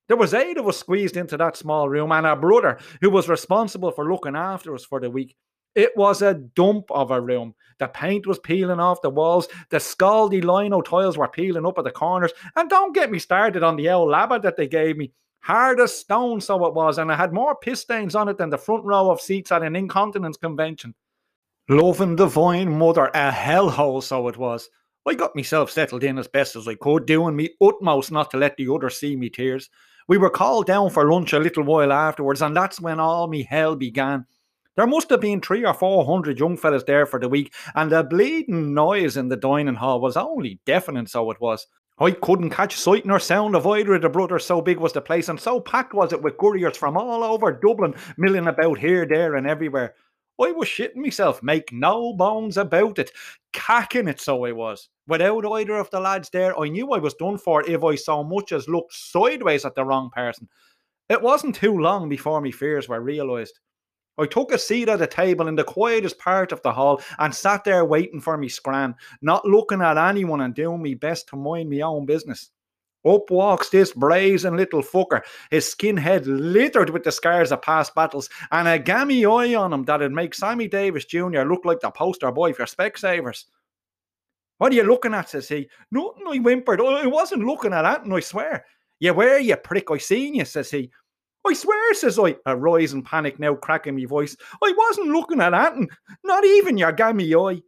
There 0.09 0.17
was 0.17 0.35
eight 0.35 0.59
of 0.59 0.67
us 0.67 0.79
squeezed 0.79 1.17
into 1.17 1.37
that 1.37 1.57
small 1.57 1.89
room, 1.89 2.13
and 2.13 2.27
our 2.27 2.37
brother, 2.37 2.79
who 3.01 3.11
was 3.11 3.29
responsible 3.29 3.93
for 3.93 4.11
looking 4.11 4.37
after 4.37 4.75
us 4.75 4.85
for 4.85 5.01
the 5.01 5.11
week. 5.11 5.37
It 5.77 5.95
was 5.95 6.23
a 6.23 6.35
dump 6.35 6.91
of 6.91 7.11
a 7.11 7.21
room. 7.21 7.55
The 7.79 7.89
paint 7.89 8.27
was 8.27 8.39
peeling 8.39 8.81
off 8.81 9.03
the 9.03 9.11
walls. 9.11 9.47
The 9.69 9.77
scaldy 9.77 10.43
lino 10.43 10.81
tiles 10.81 11.19
were 11.19 11.29
peeling 11.29 11.67
up 11.67 11.77
at 11.77 11.85
the 11.85 11.91
corners. 11.91 12.33
And 12.57 12.71
don't 12.71 12.95
get 12.95 13.11
me 13.11 13.19
started 13.19 13.63
on 13.63 13.77
the 13.77 13.91
old 13.91 14.09
labba 14.09 14.41
that 14.41 14.57
they 14.57 14.67
gave 14.67 14.97
me. 14.97 15.13
Hard 15.41 15.79
as 15.79 15.97
stone, 15.97 16.41
so 16.41 16.65
it 16.65 16.73
was. 16.73 16.97
And 16.97 17.13
I 17.13 17.15
had 17.15 17.35
more 17.35 17.55
piss 17.55 17.83
stains 17.83 18.15
on 18.15 18.29
it 18.29 18.39
than 18.39 18.49
the 18.49 18.57
front 18.57 18.85
row 18.85 19.11
of 19.11 19.21
seats 19.21 19.53
at 19.53 19.63
an 19.63 19.77
incontinence 19.77 20.39
convention. 20.39 20.95
Loving 21.69 22.17
divine 22.17 22.79
mother, 22.79 23.11
a 23.13 23.31
hellhole, 23.31 24.03
so 24.03 24.29
it 24.29 24.39
was. 24.39 24.71
I 25.07 25.15
got 25.15 25.37
myself 25.37 25.71
settled 25.71 26.05
in 26.05 26.19
as 26.19 26.27
best 26.27 26.57
as 26.57 26.67
I 26.67 26.75
could, 26.75 27.05
doing 27.05 27.37
me 27.37 27.51
utmost 27.61 28.11
not 28.11 28.31
to 28.31 28.39
let 28.39 28.57
the 28.57 28.73
others 28.73 28.97
see 28.97 29.15
me 29.15 29.29
tears. 29.29 29.69
We 30.09 30.17
were 30.17 30.31
called 30.31 30.67
down 30.67 30.91
for 30.91 31.11
lunch 31.11 31.33
a 31.35 31.39
little 31.39 31.65
while 31.65 31.93
afterwards, 31.93 32.41
and 32.41 32.57
that's 32.57 32.81
when 32.81 32.99
all 32.99 33.29
me 33.29 33.43
hell 33.43 33.77
began. 33.77 34.25
There 34.77 34.87
must 34.87 35.09
have 35.09 35.23
been 35.23 35.41
three 35.41 35.65
or 35.65 35.73
four 35.73 36.05
hundred 36.05 36.39
young 36.39 36.59
fellas 36.59 36.85
there 36.85 37.07
for 37.07 37.19
the 37.19 37.31
week, 37.31 37.55
and 37.75 37.91
the 37.91 38.05
bleeding 38.05 38.75
noise 38.75 39.17
in 39.17 39.29
the 39.29 39.37
dining 39.37 39.75
hall 39.75 40.01
was 40.03 40.19
only 40.19 40.61
deafening, 40.67 41.07
so 41.07 41.31
it 41.31 41.41
was. 41.41 41.67
I 41.99 42.11
couldn't 42.11 42.51
catch 42.51 42.77
sight 42.77 43.07
nor 43.07 43.19
sound 43.19 43.57
of 43.57 43.67
either 43.67 43.95
of 43.95 44.03
the 44.03 44.11
brothers, 44.11 44.45
so 44.45 44.61
big 44.61 44.79
was 44.79 44.93
the 44.93 45.01
place, 45.01 45.31
and 45.31 45.41
so 45.41 45.61
packed 45.61 45.95
was 45.95 46.13
it 46.13 46.21
with 46.21 46.37
couriers 46.37 46.77
from 46.77 46.99
all 46.99 47.25
over 47.25 47.53
Dublin, 47.53 47.95
milling 48.19 48.49
about 48.49 48.79
here, 48.79 49.07
there, 49.07 49.37
and 49.37 49.47
everywhere. 49.47 49.95
I 50.39 50.53
was 50.53 50.69
shitting 50.69 50.97
myself, 50.97 51.43
make 51.43 51.73
no 51.73 52.13
bones 52.13 52.59
about 52.59 52.99
it, 52.99 53.13
cacking 53.55 54.09
it 54.09 54.21
so 54.21 54.45
I 54.45 54.53
was. 54.53 54.91
Without 55.09 55.47
either 55.47 55.77
of 55.77 55.89
the 55.89 56.01
lads 56.01 56.29
there, 56.29 56.59
I 56.61 56.69
knew 56.69 56.93
I 56.93 56.99
was 56.99 57.15
done 57.15 57.39
for 57.39 57.67
if 57.67 57.83
I 57.83 57.95
so 57.95 58.23
much 58.23 58.53
as 58.53 58.69
looked 58.69 58.93
sideways 58.93 59.65
at 59.65 59.75
the 59.75 59.87
wrong 59.87 60.11
person. 60.11 60.51
It 61.09 61.23
wasn't 61.23 61.55
too 61.55 61.79
long 61.79 62.11
before 62.11 62.43
my 62.43 62.51
fears 62.51 62.91
were 62.91 63.01
realised. 63.01 63.59
I 64.19 64.27
took 64.27 64.53
a 64.53 64.59
seat 64.59 64.89
at 64.89 65.03
a 65.03 65.07
table 65.07 65.49
in 65.49 65.57
the 65.57 65.65
quietest 65.65 66.19
part 66.19 66.53
of 66.53 66.63
the 66.63 66.73
hall 66.73 67.03
and 67.19 67.35
sat 67.35 67.65
there 67.65 67.85
waiting 67.85 68.21
for 68.21 68.37
me 68.39 68.49
scran, 68.49 68.95
not 69.21 69.45
looking 69.45 69.83
at 69.83 69.99
anyone 69.99 70.41
and 70.41 70.55
doing 70.55 70.83
my 70.83 70.95
best 70.95 71.29
to 71.29 71.37
mind 71.37 71.71
my 71.71 71.81
own 71.81 72.07
business. 72.07 72.51
Up 73.07 73.31
walks 73.31 73.69
this 73.69 73.93
brazen 73.93 74.57
little 74.57 74.83
fucker, 74.83 75.23
his 75.51 75.71
skin 75.71 75.97
head 75.97 76.27
littered 76.27 76.91
with 76.91 77.05
the 77.05 77.13
scars 77.13 77.53
of 77.53 77.63
past 77.63 77.95
battles, 77.95 78.29
and 78.51 78.67
a 78.67 78.79
gammy 78.79 79.25
eye 79.25 79.55
on 79.55 79.73
him 79.73 79.85
that'd 79.85 80.11
make 80.11 80.35
Sammy 80.35 80.67
Davis 80.67 81.05
Jr. 81.05 81.43
look 81.43 81.65
like 81.65 81.79
the 81.81 81.91
poster 81.91 82.33
boy 82.33 82.53
for 82.53 82.65
Specsavers. 82.65 83.45
What 84.59 84.73
are 84.73 84.75
you 84.75 84.83
looking 84.83 85.15
at? 85.15 85.29
says 85.29 85.49
he. 85.49 85.69
Nothing, 85.91 86.27
I 86.29 86.39
whimpered. 86.39 86.81
I 86.81 87.07
wasn't 87.07 87.45
looking 87.45 87.73
at 87.73 87.83
that, 87.83 88.05
and 88.05 88.13
I 88.13 88.21
swear. 88.21 88.65
You 88.99 89.13
were, 89.13 89.39
you 89.39 89.57
prick, 89.57 89.91
I 89.91 89.99
seen 89.99 90.35
you, 90.35 90.45
says 90.45 90.71
he. 90.71 90.91
I 91.47 91.53
swear, 91.55 91.95
says 91.95 92.19
I, 92.19 92.37
a 92.47 92.57
rising 92.57 93.03
panic 93.03 93.39
now 93.39 93.55
cracking 93.55 93.95
me 93.95 94.05
voice. 94.05 94.37
I 94.63 94.75
wasn't 94.77 95.09
looking 95.09 95.41
at 95.41 95.55
and 95.55 95.91
not 96.25 96.45
even 96.45 96.77
your 96.77 96.93
gammy 96.93 97.35
eye. 97.35 97.61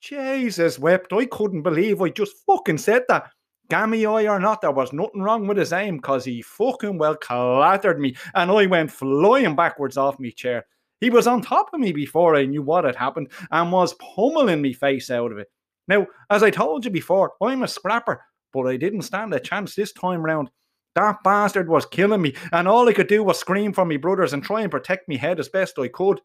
Jesus 0.00 0.78
wept. 0.78 1.12
I 1.12 1.26
couldn't 1.26 1.62
believe 1.62 2.00
I 2.00 2.08
just 2.10 2.36
fucking 2.46 2.78
said 2.78 3.02
that. 3.08 3.30
Gammy 3.68 4.06
eye 4.06 4.26
or 4.26 4.40
not, 4.40 4.62
there 4.62 4.70
was 4.70 4.92
nothing 4.94 5.20
wrong 5.20 5.46
with 5.46 5.58
his 5.58 5.74
aim, 5.74 6.00
cause 6.00 6.24
he 6.24 6.40
fucking 6.40 6.96
well 6.96 7.16
clattered 7.16 8.00
me, 8.00 8.16
and 8.34 8.50
I 8.50 8.64
went 8.64 8.90
flying 8.90 9.54
backwards 9.54 9.98
off 9.98 10.18
me 10.18 10.32
chair. 10.32 10.64
He 11.00 11.10
was 11.10 11.26
on 11.26 11.42
top 11.42 11.70
of 11.74 11.80
me 11.80 11.92
before 11.92 12.34
I 12.34 12.46
knew 12.46 12.62
what 12.62 12.84
had 12.84 12.96
happened, 12.96 13.30
and 13.50 13.70
was 13.70 13.94
pummeling 13.94 14.62
me 14.62 14.72
face 14.72 15.10
out 15.10 15.32
of 15.32 15.38
it. 15.38 15.48
Now, 15.86 16.06
as 16.30 16.42
I 16.42 16.50
told 16.50 16.84
you 16.84 16.90
before, 16.90 17.32
I'm 17.42 17.62
a 17.62 17.68
scrapper, 17.68 18.24
but 18.52 18.66
I 18.66 18.76
didn't 18.76 19.02
stand 19.02 19.34
a 19.34 19.40
chance 19.40 19.74
this 19.74 19.92
time 19.92 20.22
round. 20.22 20.50
That 20.98 21.22
bastard 21.22 21.68
was 21.68 21.86
killing 21.86 22.22
me, 22.22 22.34
and 22.50 22.66
all 22.66 22.88
I 22.88 22.92
could 22.92 23.06
do 23.06 23.22
was 23.22 23.38
scream 23.38 23.72
for 23.72 23.84
me 23.84 23.96
brothers 23.98 24.32
and 24.32 24.42
try 24.42 24.62
and 24.62 24.70
protect 24.70 25.08
me 25.08 25.16
head 25.16 25.38
as 25.38 25.48
best 25.48 25.78
I 25.78 25.86
could. 25.86 26.20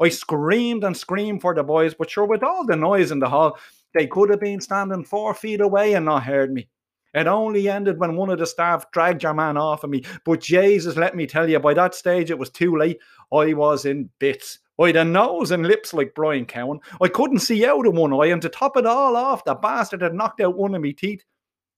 I 0.00 0.08
screamed 0.08 0.82
and 0.82 0.96
screamed 0.96 1.40
for 1.40 1.54
the 1.54 1.62
boys, 1.62 1.94
but 1.94 2.10
sure, 2.10 2.26
with 2.26 2.42
all 2.42 2.66
the 2.66 2.74
noise 2.74 3.12
in 3.12 3.20
the 3.20 3.28
hall, 3.28 3.56
they 3.94 4.08
could 4.08 4.30
have 4.30 4.40
been 4.40 4.60
standing 4.60 5.04
four 5.04 5.34
feet 5.34 5.60
away 5.60 5.94
and 5.94 6.06
not 6.06 6.24
heard 6.24 6.52
me. 6.52 6.68
It 7.14 7.28
only 7.28 7.68
ended 7.68 8.00
when 8.00 8.16
one 8.16 8.28
of 8.28 8.40
the 8.40 8.46
staff 8.46 8.90
dragged 8.90 9.22
your 9.22 9.34
man 9.34 9.56
off 9.56 9.84
of 9.84 9.90
me. 9.90 10.02
But 10.24 10.40
Jesus, 10.40 10.96
let 10.96 11.14
me 11.14 11.28
tell 11.28 11.48
you, 11.48 11.60
by 11.60 11.74
that 11.74 11.94
stage 11.94 12.32
it 12.32 12.38
was 12.40 12.50
too 12.50 12.76
late. 12.76 12.98
I 13.32 13.54
was 13.54 13.84
in 13.84 14.10
bits. 14.18 14.58
I 14.80 14.88
had 14.88 14.96
a 14.96 15.04
nose 15.04 15.52
and 15.52 15.64
lips 15.64 15.94
like 15.94 16.16
Brian 16.16 16.44
Cowen. 16.44 16.80
I 17.00 17.06
couldn't 17.06 17.38
see 17.38 17.64
out 17.64 17.86
of 17.86 17.94
one 17.94 18.12
eye, 18.12 18.32
and 18.32 18.42
to 18.42 18.48
top 18.48 18.76
it 18.76 18.84
all 18.84 19.14
off, 19.14 19.44
the 19.44 19.54
bastard 19.54 20.02
had 20.02 20.14
knocked 20.14 20.40
out 20.40 20.58
one 20.58 20.74
of 20.74 20.82
me 20.82 20.92
teeth. 20.92 21.24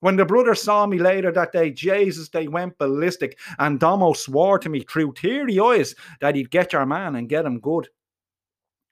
When 0.00 0.16
the 0.16 0.24
brothers 0.24 0.62
saw 0.62 0.86
me 0.86 0.98
later 0.98 1.30
that 1.30 1.52
day, 1.52 1.70
Jesus, 1.70 2.30
they 2.30 2.48
went 2.48 2.78
ballistic, 2.78 3.38
and 3.58 3.78
Domo 3.78 4.14
swore 4.14 4.58
to 4.58 4.68
me 4.68 4.80
through 4.80 5.12
teary 5.12 5.60
eyes 5.60 5.94
that 6.20 6.34
he'd 6.34 6.50
get 6.50 6.72
your 6.72 6.86
man 6.86 7.16
and 7.16 7.28
get 7.28 7.44
him 7.44 7.60
good. 7.60 7.88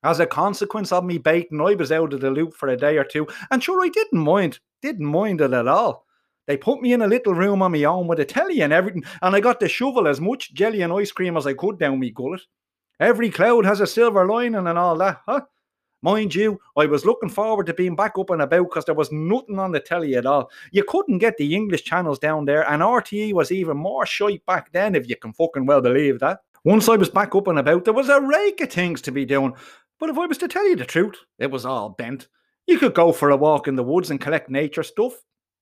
As 0.04 0.20
a 0.20 0.26
consequence 0.26 0.92
of 0.92 1.04
me 1.04 1.18
baiting, 1.18 1.60
I 1.60 1.74
was 1.74 1.90
out 1.90 2.12
of 2.12 2.20
the 2.20 2.30
loop 2.30 2.54
for 2.54 2.68
a 2.68 2.76
day 2.76 2.98
or 2.98 3.04
two, 3.04 3.26
and 3.50 3.62
sure, 3.62 3.84
I 3.84 3.88
didn't 3.88 4.20
mind, 4.20 4.60
didn't 4.82 5.06
mind 5.06 5.40
it 5.40 5.52
at 5.52 5.66
all. 5.66 6.06
They 6.46 6.56
put 6.56 6.80
me 6.80 6.92
in 6.92 7.02
a 7.02 7.08
little 7.08 7.34
room 7.34 7.62
on 7.62 7.72
my 7.72 7.84
own 7.84 8.06
with 8.06 8.20
a 8.20 8.24
telly 8.24 8.60
and 8.60 8.72
everything, 8.72 9.04
and 9.20 9.34
I 9.34 9.40
got 9.40 9.60
to 9.60 9.68
shovel 9.68 10.06
as 10.06 10.20
much 10.20 10.54
jelly 10.54 10.82
and 10.82 10.92
ice 10.92 11.10
cream 11.10 11.36
as 11.36 11.46
I 11.46 11.54
could 11.54 11.78
down 11.78 11.98
me 11.98 12.10
gullet. 12.10 12.42
Every 13.00 13.30
cloud 13.30 13.64
has 13.64 13.80
a 13.80 13.86
silver 13.86 14.26
lining 14.26 14.66
and 14.66 14.78
all 14.78 14.96
that, 14.98 15.20
huh? 15.26 15.42
Mind 16.02 16.34
you, 16.34 16.60
I 16.76 16.86
was 16.86 17.04
looking 17.04 17.28
forward 17.28 17.66
to 17.66 17.74
being 17.74 17.96
back 17.96 18.18
up 18.18 18.30
and 18.30 18.42
about 18.42 18.68
because 18.68 18.84
there 18.84 18.94
was 18.94 19.10
nothing 19.10 19.58
on 19.58 19.72
the 19.72 19.80
telly 19.80 20.14
at 20.14 20.26
all. 20.26 20.50
You 20.70 20.84
couldn't 20.84 21.18
get 21.18 21.36
the 21.36 21.54
English 21.54 21.82
channels 21.82 22.20
down 22.20 22.44
there, 22.44 22.68
and 22.70 22.82
RTE 22.82 23.32
was 23.32 23.50
even 23.50 23.76
more 23.76 24.06
shite 24.06 24.46
back 24.46 24.70
then, 24.72 24.94
if 24.94 25.08
you 25.08 25.16
can 25.16 25.32
fucking 25.32 25.66
well 25.66 25.80
believe 25.80 26.20
that. 26.20 26.40
Once 26.64 26.88
I 26.88 26.96
was 26.96 27.10
back 27.10 27.34
up 27.34 27.48
and 27.48 27.58
about, 27.58 27.84
there 27.84 27.94
was 27.94 28.08
a 28.08 28.20
rake 28.20 28.60
of 28.60 28.70
things 28.70 29.02
to 29.02 29.12
be 29.12 29.24
doing. 29.24 29.54
But 29.98 30.10
if 30.10 30.18
I 30.18 30.26
was 30.26 30.38
to 30.38 30.48
tell 30.48 30.68
you 30.68 30.76
the 30.76 30.84
truth, 30.84 31.16
it 31.38 31.50
was 31.50 31.66
all 31.66 31.90
bent. 31.90 32.28
You 32.68 32.78
could 32.78 32.94
go 32.94 33.12
for 33.12 33.30
a 33.30 33.36
walk 33.36 33.66
in 33.66 33.74
the 33.74 33.82
woods 33.82 34.10
and 34.10 34.20
collect 34.20 34.50
nature 34.50 34.82
stuff. 34.82 35.14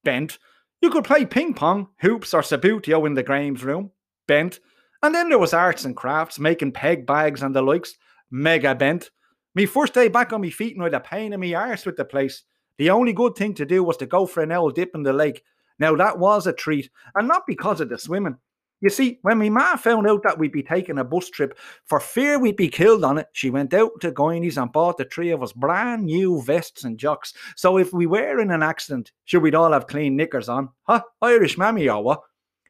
Bent. 0.04 0.38
You 0.82 0.90
could 0.90 1.04
play 1.04 1.24
ping 1.24 1.54
pong, 1.54 1.88
hoops, 2.00 2.34
or 2.34 2.42
Subbuteo 2.42 3.06
in 3.06 3.14
the 3.14 3.22
Graham's 3.22 3.64
room. 3.64 3.92
Bent. 4.28 4.60
And 5.02 5.14
then 5.14 5.28
there 5.28 5.38
was 5.38 5.54
arts 5.54 5.84
and 5.84 5.96
crafts, 5.96 6.38
making 6.38 6.72
peg 6.72 7.06
bags 7.06 7.42
and 7.42 7.54
the 7.54 7.62
likes. 7.62 7.96
Mega 8.30 8.74
bent. 8.74 9.10
Me 9.56 9.64
first 9.64 9.94
day 9.94 10.08
back 10.08 10.34
on 10.34 10.42
me 10.42 10.50
feet 10.50 10.74
and 10.74 10.82
I 10.82 10.84
had 10.84 10.94
a 10.94 11.00
pain 11.00 11.32
in 11.32 11.40
me 11.40 11.54
arse 11.54 11.86
with 11.86 11.96
the 11.96 12.04
place. 12.04 12.42
The 12.76 12.90
only 12.90 13.14
good 13.14 13.36
thing 13.36 13.54
to 13.54 13.64
do 13.64 13.82
was 13.82 13.96
to 13.96 14.06
go 14.06 14.26
for 14.26 14.42
an 14.42 14.52
old 14.52 14.74
dip 14.74 14.90
in 14.94 15.02
the 15.02 15.14
lake. 15.14 15.42
Now 15.78 15.96
that 15.96 16.18
was 16.18 16.46
a 16.46 16.52
treat, 16.52 16.90
and 17.14 17.26
not 17.26 17.46
because 17.46 17.80
of 17.80 17.88
the 17.88 17.96
swimming. 17.96 18.36
You 18.82 18.90
see, 18.90 19.18
when 19.22 19.38
my 19.38 19.48
ma 19.48 19.76
found 19.76 20.06
out 20.06 20.22
that 20.24 20.38
we'd 20.38 20.52
be 20.52 20.62
taking 20.62 20.98
a 20.98 21.04
bus 21.04 21.30
trip, 21.30 21.58
for 21.86 22.00
fear 22.00 22.38
we'd 22.38 22.58
be 22.58 22.68
killed 22.68 23.02
on 23.02 23.16
it, 23.16 23.28
she 23.32 23.48
went 23.48 23.72
out 23.72 23.92
to 24.02 24.12
Guiney's 24.12 24.58
and 24.58 24.70
bought 24.70 24.98
the 24.98 25.06
three 25.06 25.30
of 25.30 25.42
us 25.42 25.54
brand 25.54 26.04
new 26.04 26.42
vests 26.42 26.84
and 26.84 26.98
jocks. 26.98 27.32
So 27.56 27.78
if 27.78 27.94
we 27.94 28.04
were 28.04 28.38
in 28.38 28.50
an 28.50 28.62
accident, 28.62 29.12
sure 29.24 29.40
we'd 29.40 29.54
all 29.54 29.72
have 29.72 29.86
clean 29.86 30.16
knickers 30.16 30.50
on. 30.50 30.68
Huh? 30.82 31.00
Irish 31.22 31.56
mammy 31.56 31.88
or 31.88 32.04
what? 32.04 32.20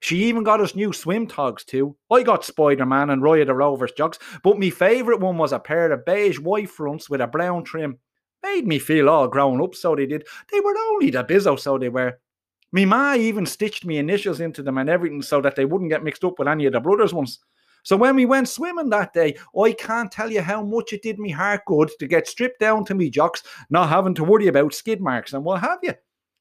She 0.01 0.25
even 0.25 0.45
got 0.45 0.61
us 0.61 0.75
new 0.75 0.93
swim 0.93 1.27
togs 1.27 1.65
too. 1.65 1.97
I 2.11 2.23
got 2.23 2.45
Spider 2.45 2.87
Man 2.87 3.11
and 3.11 3.23
Roy 3.23 3.45
the 3.45 3.55
Rovers 3.55 3.93
jocks, 3.93 4.19
but 4.43 4.59
my 4.59 4.71
favourite 4.71 5.21
one 5.21 5.39
was 5.39 5.53
a 5.53 5.59
pair 5.59 5.91
of 5.91 6.05
beige 6.05 6.39
white 6.39 6.71
fronts 6.71 7.09
with 7.09 7.21
a 7.21 7.27
brown 7.27 7.65
trim. 7.65 7.99
Made 8.43 8.67
me 8.67 8.79
feel 8.79 9.09
all 9.09 9.29
grown 9.29 9.61
up, 9.61 9.75
so 9.75 9.97
they 9.97 10.07
did. 10.07 10.27
They 10.53 10.61
were 10.61 10.77
only 10.91 11.11
the 11.11 11.25
bizzo, 11.25 11.59
so 11.59 11.79
they 11.79 11.89
were. 11.89 12.19
Me 12.73 12.85
ma 12.85 13.15
even 13.15 13.47
stitched 13.47 13.85
me 13.85 13.99
initials 13.99 14.41
into 14.41 14.63
them 14.63 14.79
and 14.79 14.91
everything 14.91 15.23
so 15.23 15.41
that 15.41 15.57
they 15.57 15.65
wouldn't 15.65 15.91
get 15.91 16.05
mixed 16.05 16.25
up 16.25 16.39
with 16.39 16.49
any 16.49 16.67
of 16.67 16.73
the 16.73 16.81
brothers' 16.81 17.15
ones. 17.15 17.39
So 17.87 17.97
when 17.97 18.17
we 18.17 18.27
went 18.27 18.49
swimming 18.49 18.91
that 18.91 19.13
day, 19.13 19.37
I 19.59 19.73
can't 19.73 20.11
tell 20.11 20.31
you 20.31 20.43
how 20.43 20.63
much 20.63 20.93
it 20.93 21.03
did 21.03 21.21
me 21.21 21.31
heart 21.31 21.63
good 21.67 21.91
to 22.01 22.09
get 22.09 22.27
stripped 22.27 22.59
down 22.59 22.85
to 22.87 22.95
me 22.95 23.09
jocks, 23.09 23.45
not 23.71 23.89
having 23.89 24.15
to 24.17 24.25
worry 24.25 24.49
about 24.49 24.75
skid 24.75 25.01
marks 25.01 25.33
and 25.33 25.45
what 25.45 25.61
have 25.61 25.79
you. 25.85 25.95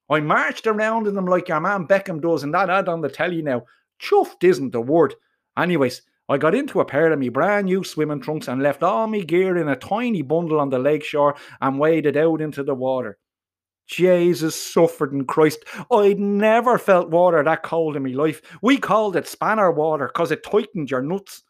I 0.08 0.20
marched 0.20 0.66
around 0.66 1.06
in 1.06 1.14
them 1.14 1.26
like 1.26 1.48
your 1.48 1.60
man 1.60 1.86
Beckham 1.86 2.20
does 2.20 2.44
in 2.44 2.52
that 2.52 2.70
ad 2.70 2.88
on 2.88 3.00
the 3.00 3.08
telly 3.08 3.42
now. 3.42 3.64
Chuffed 4.00 4.44
isn't 4.44 4.70
the 4.70 4.80
word. 4.80 5.14
Anyways, 5.58 6.02
I 6.28 6.38
got 6.38 6.54
into 6.54 6.80
a 6.80 6.84
pair 6.84 7.12
of 7.12 7.18
me 7.18 7.28
brand 7.28 7.66
new 7.66 7.84
swimming 7.84 8.20
trunks 8.20 8.48
and 8.48 8.62
left 8.62 8.82
all 8.82 9.06
me 9.06 9.24
gear 9.24 9.56
in 9.56 9.68
a 9.68 9.76
tiny 9.76 10.22
bundle 10.22 10.60
on 10.60 10.70
the 10.70 10.78
lakeshore 10.78 11.36
and 11.60 11.78
waded 11.78 12.16
out 12.16 12.40
into 12.40 12.62
the 12.62 12.74
water. 12.74 13.18
Jesus 13.86 14.60
suffered 14.60 15.12
in 15.12 15.24
Christ. 15.24 15.64
I'd 15.90 16.18
never 16.18 16.78
felt 16.78 17.10
water 17.10 17.42
that 17.44 17.62
cold 17.62 17.96
in 17.96 18.02
my 18.02 18.10
life. 18.10 18.42
We 18.60 18.78
called 18.78 19.16
it 19.16 19.28
spanner 19.28 19.70
water 19.70 20.08
because 20.08 20.32
it 20.32 20.42
tightened 20.42 20.90
your 20.90 21.02
nuts. 21.02 21.42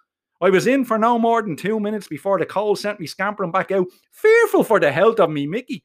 I 0.42 0.50
was 0.50 0.66
in 0.66 0.84
for 0.84 0.98
no 0.98 1.18
more 1.18 1.40
than 1.40 1.56
two 1.56 1.80
minutes 1.80 2.08
before 2.08 2.38
the 2.38 2.44
cold 2.44 2.78
sent 2.78 3.00
me 3.00 3.06
scampering 3.06 3.52
back 3.52 3.70
out, 3.70 3.86
fearful 4.12 4.64
for 4.64 4.78
the 4.78 4.92
health 4.92 5.18
of 5.18 5.30
me 5.30 5.46
Mickey. 5.46 5.82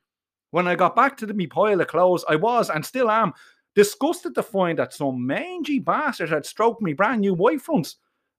When 0.52 0.68
I 0.68 0.76
got 0.76 0.96
back 0.96 1.18
to 1.18 1.26
the 1.26 1.34
me 1.34 1.48
pile 1.48 1.80
of 1.80 1.88
clothes, 1.88 2.26
I 2.28 2.36
was 2.36 2.70
and 2.70 2.86
still 2.86 3.10
am 3.10 3.34
disgusted 3.74 4.36
to 4.36 4.44
find 4.44 4.78
that 4.80 4.94
some 4.94 5.26
mangy 5.26 5.80
bastard 5.80 6.30
had 6.30 6.46
stroked 6.46 6.82
me 6.82 6.94
brand 6.94 7.22
new 7.22 7.34
white 7.34 7.62
fronts. 7.62 7.96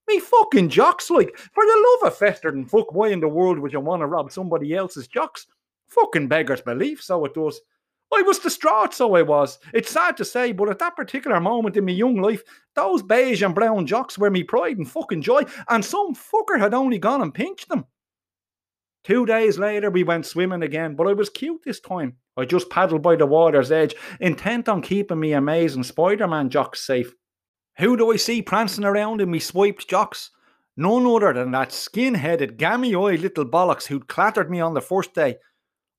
Me 0.07 0.19
fucking 0.19 0.69
jocks, 0.69 1.09
like, 1.09 1.35
for 1.35 1.65
the 1.65 1.97
love 2.01 2.11
of 2.11 2.17
festered 2.17 2.55
and 2.55 2.69
fuck, 2.69 2.93
why 2.93 3.07
in 3.07 3.19
the 3.19 3.27
world 3.27 3.57
would 3.57 3.73
you 3.73 3.79
want 3.79 4.01
to 4.01 4.05
rob 4.05 4.31
somebody 4.31 4.75
else's 4.75 5.07
jocks? 5.07 5.47
Fucking 5.87 6.27
beggar's 6.27 6.61
belief, 6.61 7.01
so 7.01 7.25
it 7.25 7.33
does. 7.33 7.59
I 8.13 8.21
was 8.21 8.37
distraught, 8.37 8.93
so 8.93 9.15
I 9.15 9.23
was. 9.23 9.57
It's 9.73 9.89
sad 9.89 10.17
to 10.17 10.25
say, 10.25 10.51
but 10.51 10.69
at 10.69 10.77
that 10.79 10.95
particular 10.95 11.39
moment 11.39 11.77
in 11.77 11.85
my 11.85 11.93
young 11.93 12.21
life, 12.21 12.43
those 12.75 13.01
beige 13.01 13.41
and 13.41 13.55
brown 13.55 13.87
jocks 13.87 14.19
were 14.19 14.29
me 14.29 14.43
pride 14.43 14.77
and 14.77 14.87
fucking 14.87 15.23
joy, 15.23 15.43
and 15.69 15.83
some 15.83 16.13
fucker 16.13 16.59
had 16.59 16.75
only 16.75 16.99
gone 16.99 17.23
and 17.23 17.33
pinched 17.33 17.69
them. 17.69 17.85
Two 19.03 19.25
days 19.25 19.59
later, 19.59 19.91
we 19.91 20.03
went 20.03 20.25
swimming 20.25 20.63
again, 20.63 20.95
but 20.95 21.07
I 21.07 21.13
was 21.13 21.29
cute 21.29 21.61
this 21.65 21.81
time. 21.81 22.15
I 22.37 22.45
just 22.45 22.69
paddled 22.69 23.01
by 23.01 23.17
the 23.17 23.25
water's 23.25 23.71
edge, 23.71 23.95
intent 24.21 24.69
on 24.69 24.81
keeping 24.81 25.19
me 25.19 25.33
amazing 25.33 25.83
Spider 25.83 26.27
Man 26.27 26.49
jocks 26.49 26.85
safe. 26.85 27.13
Who 27.77 27.97
do 27.97 28.11
I 28.13 28.15
see 28.15 28.41
prancing 28.41 28.85
around 28.85 29.19
in 29.19 29.29
me 29.29 29.39
swiped 29.39 29.89
jocks? 29.89 30.31
None 30.77 31.05
other 31.05 31.33
than 31.33 31.51
that 31.51 31.71
skin 31.71 32.13
headed, 32.13 32.57
gammy 32.57 32.95
eyed 32.95 33.19
little 33.19 33.45
bollocks 33.45 33.85
who'd 33.85 34.07
clattered 34.07 34.49
me 34.49 34.61
on 34.61 34.73
the 34.73 34.81
first 34.81 35.13
day. 35.13 35.35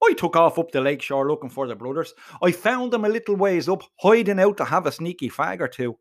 I 0.03 0.15
took 0.15 0.35
off 0.35 0.59
up 0.59 0.71
the 0.71 0.81
lake 0.81 1.03
shore 1.03 1.29
looking 1.29 1.51
for 1.51 1.67
the 1.67 1.77
brothers. 1.77 2.15
I 2.43 2.53
found 2.53 2.93
them 2.93 3.05
a 3.05 3.09
little 3.09 3.37
ways 3.37 3.69
up, 3.69 3.83
hiding 4.01 4.41
out 4.41 4.57
to 4.57 4.65
have 4.65 4.87
a 4.87 4.93
sneaky 4.93 5.29
fag 5.29 5.61
or 5.61 5.69
two. 5.69 5.99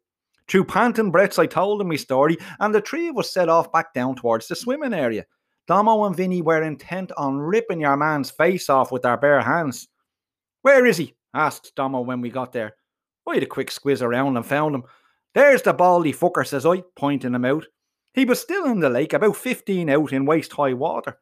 Through 0.47 0.65
panting 0.65 1.11
breaths, 1.11 1.39
I 1.39 1.45
told 1.45 1.79
them 1.79 1.89
my 1.89 1.95
story, 1.95 2.37
and 2.59 2.73
the 2.73 2.81
three 2.81 3.09
of 3.09 3.17
us 3.17 3.31
set 3.31 3.49
off 3.49 3.71
back 3.71 3.93
down 3.93 4.15
towards 4.15 4.47
the 4.47 4.55
swimming 4.55 4.93
area. 4.93 5.25
Domo 5.67 6.05
and 6.05 6.15
Vinny 6.15 6.41
were 6.41 6.61
intent 6.61 7.11
on 7.15 7.37
ripping 7.37 7.81
your 7.81 7.95
man's 7.95 8.31
face 8.31 8.69
off 8.69 8.91
with 8.91 9.03
their 9.03 9.17
bare 9.17 9.41
hands. 9.41 9.87
Where 10.61 10.85
is 10.85 10.97
he? 10.97 11.15
asked 11.33 11.73
Domo 11.75 12.01
when 12.01 12.21
we 12.21 12.29
got 12.29 12.51
there. 12.51 12.75
I 13.27 13.35
had 13.35 13.43
a 13.43 13.47
quick 13.47 13.69
squiz 13.69 14.01
around 14.01 14.35
and 14.35 14.45
found 14.45 14.75
him. 14.75 14.83
There's 15.33 15.61
the 15.61 15.73
baldy 15.73 16.13
fucker, 16.13 16.45
says 16.45 16.65
I, 16.65 16.83
pointing 16.95 17.33
him 17.33 17.45
out. 17.45 17.65
He 18.13 18.25
was 18.25 18.39
still 18.39 18.65
in 18.65 18.79
the 18.79 18.89
lake, 18.89 19.13
about 19.13 19.35
15 19.35 19.89
out 19.89 20.13
in 20.13 20.25
waist 20.25 20.53
high 20.53 20.73
water. 20.73 21.17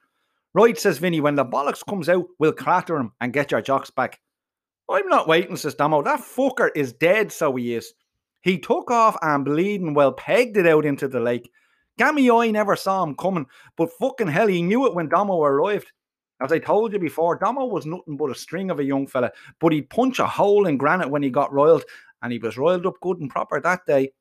Right, 0.54 0.78
says 0.78 0.98
Vinny, 0.98 1.22
when 1.22 1.36
the 1.36 1.46
bollocks 1.46 1.86
comes 1.86 2.10
out, 2.10 2.26
we'll 2.38 2.52
clatter 2.52 2.98
him 2.98 3.14
and 3.22 3.32
get 3.32 3.52
your 3.52 3.62
jocks 3.62 3.90
back. 3.90 4.20
I'm 4.90 5.08
not 5.08 5.28
waiting, 5.28 5.56
says 5.56 5.76
Domo. 5.76 6.02
That 6.02 6.20
fucker 6.20 6.70
is 6.76 6.92
dead, 6.92 7.32
so 7.32 7.56
he 7.56 7.76
is. 7.76 7.94
He 8.42 8.58
took 8.58 8.92
off 8.92 9.16
and 9.22 9.46
bleeding 9.46 9.94
well 9.94 10.12
pegged 10.12 10.58
it 10.58 10.68
out 10.68 10.84
into 10.84 11.08
the 11.08 11.20
lake. 11.22 11.50
Gammy 11.98 12.30
I 12.30 12.52
never 12.52 12.76
saw 12.76 13.04
him 13.04 13.16
coming, 13.16 13.46
but 13.78 13.92
fucking 14.00 14.28
hell, 14.28 14.48
he 14.48 14.62
knew 14.62 14.88
it 14.88 14.96
when 14.96 15.10
Domo 15.10 15.44
arrived. 15.44 15.92
As 16.42 16.52
I 16.52 16.60
told 16.60 16.94
you 16.94 17.00
before, 17.00 17.36
Domo 17.36 17.66
was 17.66 17.86
nothing 17.86 18.18
but 18.18 18.32
a 18.32 18.36
string 18.36 18.72
of 18.72 18.80
a 18.80 18.84
young 18.84 19.06
fella, 19.06 19.32
but 19.60 19.72
he'd 19.72 19.90
punch 19.90 20.20
a 20.20 20.26
hole 20.26 20.66
in 20.66 20.78
granite 20.78 21.10
when 21.10 21.22
he 21.22 21.30
got 21.30 21.54
roiled, 21.54 21.84
and 22.22 22.32
he 22.32 22.40
was 22.40 22.58
roiled 22.58 22.88
up 22.88 22.96
good 23.02 23.20
and 23.20 23.30
proper 23.30 23.62
that 23.62 23.86
day. 23.86 24.12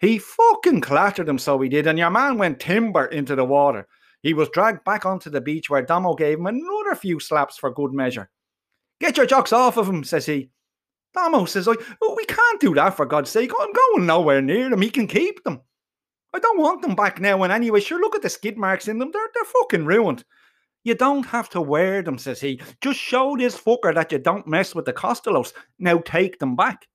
He 0.00 0.18
fucking 0.18 0.80
clattered 0.80 1.28
him, 1.28 1.38
so 1.38 1.60
he 1.60 1.68
did, 1.68 1.86
and 1.86 1.98
your 1.98 2.10
man 2.10 2.38
went 2.38 2.60
timber 2.60 3.06
into 3.06 3.34
the 3.34 3.44
water. 3.44 3.86
He 4.22 4.34
was 4.34 4.48
dragged 4.50 4.84
back 4.84 5.06
onto 5.06 5.30
the 5.30 5.40
beach 5.40 5.68
where 5.68 5.82
Domo 5.82 6.14
gave 6.14 6.38
him 6.38 6.46
another 6.46 6.94
few 6.94 7.20
slaps 7.20 7.58
for 7.58 7.70
good 7.70 7.92
measure. 7.92 8.30
Get 9.00 9.16
your 9.16 9.26
jocks 9.26 9.52
off 9.52 9.76
of 9.76 9.88
him, 9.88 10.04
says 10.04 10.26
he. 10.26 10.50
Domo 11.14 11.44
says, 11.44 11.68
I, 11.68 11.74
oh, 12.02 12.14
we 12.16 12.24
can't 12.24 12.60
do 12.60 12.74
that 12.74 12.96
for 12.96 13.06
God's 13.06 13.30
sake. 13.30 13.52
I'm 13.58 13.72
going 13.72 14.06
nowhere 14.06 14.42
near 14.42 14.72
him. 14.72 14.82
He 14.82 14.90
can 14.90 15.06
keep 15.06 15.44
them. 15.44 15.60
I 16.36 16.38
don't 16.38 16.60
want 16.60 16.82
them 16.82 16.94
back 16.94 17.18
now. 17.18 17.42
And 17.44 17.52
anyway, 17.52 17.80
sure, 17.80 17.98
look 17.98 18.14
at 18.14 18.20
the 18.20 18.28
skid 18.28 18.58
marks 18.58 18.88
in 18.88 18.98
them. 18.98 19.10
They're, 19.10 19.30
they're 19.34 19.44
fucking 19.44 19.86
ruined. 19.86 20.22
You 20.84 20.94
don't 20.94 21.24
have 21.24 21.48
to 21.50 21.62
wear 21.62 22.02
them, 22.02 22.18
says 22.18 22.42
he. 22.42 22.60
Just 22.82 23.00
show 23.00 23.38
this 23.38 23.58
fucker 23.58 23.94
that 23.94 24.12
you 24.12 24.18
don't 24.18 24.46
mess 24.46 24.74
with 24.74 24.84
the 24.84 24.92
Costellos. 24.92 25.54
Now 25.78 25.96
take 25.96 26.38
them 26.38 26.54
back. 26.54 26.88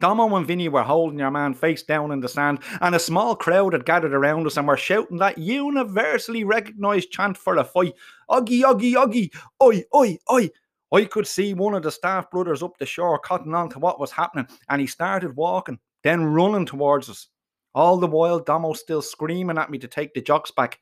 Domo 0.00 0.34
and 0.34 0.44
Vinny 0.44 0.68
were 0.68 0.82
holding 0.82 1.20
your 1.20 1.30
man 1.30 1.54
face 1.54 1.84
down 1.84 2.10
in 2.10 2.18
the 2.18 2.28
sand, 2.28 2.58
and 2.80 2.96
a 2.96 2.98
small 2.98 3.36
crowd 3.36 3.72
had 3.72 3.86
gathered 3.86 4.12
around 4.12 4.46
us 4.48 4.56
and 4.56 4.66
were 4.66 4.76
shouting 4.76 5.18
that 5.18 5.38
universally 5.38 6.42
recognised 6.42 7.12
chant 7.12 7.36
for 7.38 7.56
a 7.56 7.64
fight 7.64 7.94
Oggy, 8.28 8.62
Oggy, 8.62 8.94
Oggy, 8.94 9.32
oi, 9.62 9.84
oi, 9.94 10.18
oi. 10.30 10.50
I 10.92 11.04
could 11.04 11.26
see 11.26 11.54
one 11.54 11.74
of 11.74 11.84
the 11.84 11.92
staff 11.92 12.30
brothers 12.32 12.64
up 12.64 12.78
the 12.78 12.86
shore 12.86 13.18
cotton 13.20 13.54
on 13.54 13.68
to 13.70 13.78
what 13.78 14.00
was 14.00 14.10
happening, 14.10 14.48
and 14.68 14.80
he 14.80 14.88
started 14.88 15.36
walking, 15.36 15.78
then 16.02 16.24
running 16.24 16.66
towards 16.66 17.08
us. 17.08 17.28
All 17.74 17.98
the 17.98 18.06
while, 18.06 18.40
Domo 18.40 18.72
still 18.72 19.02
screaming 19.02 19.58
at 19.58 19.70
me 19.70 19.78
to 19.78 19.88
take 19.88 20.14
the 20.14 20.20
jocks 20.20 20.50
back. 20.50 20.78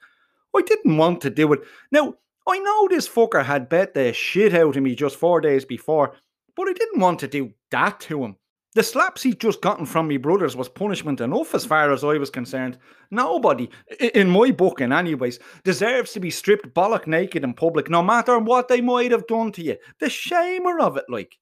I 0.54 0.62
didn't 0.62 0.96
want 0.96 1.20
to 1.22 1.30
do 1.30 1.52
it. 1.52 1.60
Now, 1.92 2.14
I 2.48 2.58
know 2.58 2.88
this 2.88 3.08
fucker 3.08 3.44
had 3.44 3.68
bet 3.68 3.94
the 3.94 4.12
shit 4.12 4.54
out 4.54 4.76
of 4.76 4.82
me 4.82 4.94
just 4.94 5.16
four 5.16 5.40
days 5.40 5.64
before, 5.64 6.14
but 6.56 6.68
I 6.68 6.72
didn't 6.72 7.00
want 7.00 7.18
to 7.20 7.28
do 7.28 7.52
that 7.70 8.00
to 8.00 8.24
him. 8.24 8.36
The 8.74 8.82
slaps 8.82 9.22
he'd 9.22 9.40
just 9.40 9.62
gotten 9.62 9.86
from 9.86 10.06
me 10.06 10.18
brothers 10.18 10.54
was 10.54 10.68
punishment 10.68 11.22
enough 11.22 11.54
as 11.54 11.64
far 11.64 11.90
as 11.92 12.04
I 12.04 12.18
was 12.18 12.28
concerned. 12.28 12.76
Nobody, 13.10 13.70
in 14.14 14.28
my 14.28 14.50
book 14.50 14.82
in 14.82 14.92
anyways, 14.92 15.38
deserves 15.64 16.12
to 16.12 16.20
be 16.20 16.30
stripped 16.30 16.74
bollock 16.74 17.06
naked 17.06 17.42
in 17.42 17.54
public, 17.54 17.88
no 17.88 18.02
matter 18.02 18.38
what 18.38 18.68
they 18.68 18.82
might 18.82 19.12
have 19.12 19.26
done 19.26 19.50
to 19.52 19.62
you. 19.62 19.76
The 19.98 20.06
shamer 20.06 20.78
of 20.78 20.98
it, 20.98 21.06
like. 21.08 21.38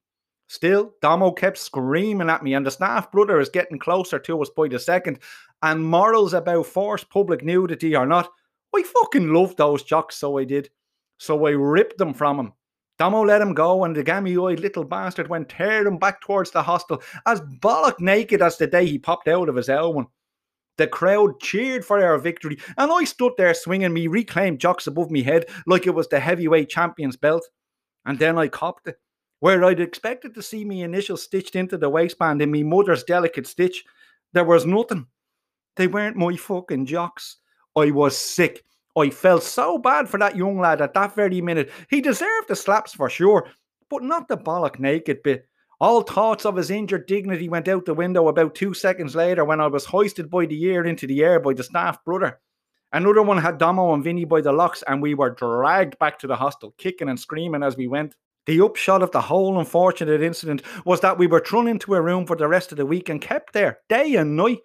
Still, 0.48 0.94
Domo 1.00 1.32
kept 1.32 1.58
screaming 1.58 2.30
at 2.30 2.42
me, 2.42 2.54
and 2.54 2.66
the 2.66 2.70
staff 2.70 3.11
brother 3.11 3.40
is 3.40 3.48
getting 3.48 3.78
closer 3.78 4.18
to 4.18 4.42
us 4.42 4.50
by 4.50 4.68
the 4.68 4.78
second. 4.78 5.18
And 5.62 5.85
morals 5.85 6.35
about 6.35 6.66
forced 6.66 7.09
public 7.11 7.42
nudity 7.42 7.96
or 7.96 8.07
not, 8.07 8.30
I 8.74 8.83
fucking 8.83 9.33
loved 9.33 9.57
those 9.57 9.83
jocks, 9.83 10.16
so 10.16 10.38
I 10.38 10.44
did. 10.44 10.70
So 11.18 11.46
I 11.46 11.50
ripped 11.50 11.98
them 11.98 12.12
from 12.12 12.38
him 12.38 12.52
Domo 12.98 13.22
let 13.22 13.42
him 13.42 13.54
go, 13.54 13.85
and 13.85 13.94
the 13.94 14.04
gammy-eyed 14.04 14.61
little 14.61 14.85
bastard 14.85 15.28
went 15.28 15.48
tearing 15.48 15.98
back 15.98 16.20
towards 16.20 16.52
the 16.52 16.62
hostel, 16.62 17.02
as 17.26 17.40
bollock 17.40 17.98
naked 17.98 18.40
as 18.40 18.57
the 18.57 18.68
day 18.68 18.87
he 18.87 18.98
popped 18.98 19.26
out 19.26 19.48
of 19.48 19.57
his 19.57 19.68
Elwyn. 19.68 20.07
The 20.76 20.87
crowd 20.87 21.40
cheered 21.40 21.85
for 21.85 22.04
our 22.04 22.18
victory, 22.18 22.59
and 22.76 22.92
I 22.92 23.04
stood 23.04 23.33
there 23.37 23.54
swinging 23.54 23.92
me 23.92 24.07
reclaimed 24.07 24.61
jocks 24.61 24.87
above 24.87 25.11
me 25.11 25.22
head 25.22 25.46
like 25.66 25.87
it 25.87 25.94
was 25.94 26.09
the 26.09 26.20
heavyweight 26.20 26.68
champion's 26.68 27.16
belt. 27.16 27.48
And 28.04 28.18
then 28.18 28.38
I 28.38 28.48
copped 28.48 28.88
it. 28.88 28.98
Where 29.44 29.62
I'd 29.62 29.78
expected 29.78 30.35
to 30.37 30.42
see 30.42 30.64
me 30.64 30.85
initials 30.85 31.22
stitched 31.22 31.54
into 31.54 31.76
the 31.76 31.90
waistband 31.90 32.40
in 32.40 32.50
me 32.50 32.62
mother's 32.62 33.04
delicate 33.04 33.46
stitch, 33.46 33.85
there 34.33 34.42
was 34.42 34.64
nothing. 34.64 35.07
They 35.76 35.87
weren't 35.87 36.16
my 36.16 36.35
fucking 36.35 36.87
jocks. 36.87 37.37
I 37.76 37.90
was 37.90 38.16
sick. 38.16 38.64
I 38.96 39.11
felt 39.11 39.42
so 39.42 39.76
bad 39.76 40.09
for 40.09 40.16
that 40.16 40.35
young 40.35 40.59
lad 40.59 40.80
at 40.80 40.94
that 40.94 41.14
very 41.14 41.42
minute. 41.42 41.70
He 41.90 42.00
deserved 42.00 42.48
the 42.48 42.57
slaps 42.57 42.94
for 42.94 43.11
sure, 43.11 43.46
but 43.90 44.02
not 44.02 44.28
the 44.28 44.38
bollock 44.38 44.78
naked 44.78 45.22
bit. 45.22 45.46
All 45.78 46.00
thoughts 46.00 46.46
of 46.46 46.57
his 46.57 46.70
injured 46.70 47.04
dignity 47.04 47.50
went 47.50 47.68
out 47.68 47.85
the 47.85 47.92
window 47.92 48.28
about 48.28 48.54
two 48.54 48.72
seconds 48.72 49.14
later 49.14 49.44
when 49.44 49.61
I 49.61 49.66
was 49.66 49.85
hoisted 49.85 50.30
by 50.30 50.46
the 50.46 50.64
ear 50.64 50.87
into 50.87 51.07
the 51.07 51.22
air 51.22 51.38
by 51.38 51.52
the 51.52 51.64
staff 51.64 52.02
brother. 52.02 52.40
Another 52.94 53.20
one 53.20 53.37
had 53.37 53.59
Domo 53.59 53.92
and 53.92 54.02
Vinny 54.02 54.24
by 54.24 54.40
the 54.40 54.52
locks, 54.52 54.83
and 54.87 55.02
we 55.02 55.12
were 55.12 55.35
dragged 55.35 55.98
back 55.98 56.18
to 56.20 56.26
the 56.26 56.37
hostel, 56.37 56.74
kicking 56.78 57.11
and 57.11 57.20
screaming 57.20 57.62
as 57.62 57.76
we 57.76 57.88
went. 57.88 58.14
The 58.46 58.61
upshot 58.61 59.02
of 59.02 59.11
the 59.11 59.22
whole 59.22 59.59
unfortunate 59.59 60.22
incident 60.22 60.62
was 60.85 61.00
that 61.00 61.18
we 61.18 61.26
were 61.26 61.40
thrown 61.40 61.66
into 61.66 61.94
a 61.94 62.02
room 62.02 62.26
for 62.26 62.37
the 62.37 62.48
rest 62.48 62.72
of 62.72 62.78
the 62.78 62.87
week 62.87 63.09
and 63.09 63.20
kept 63.20 63.52
there 63.52 63.78
day 63.88 64.16
and 64.16 64.37
night. 64.37 64.59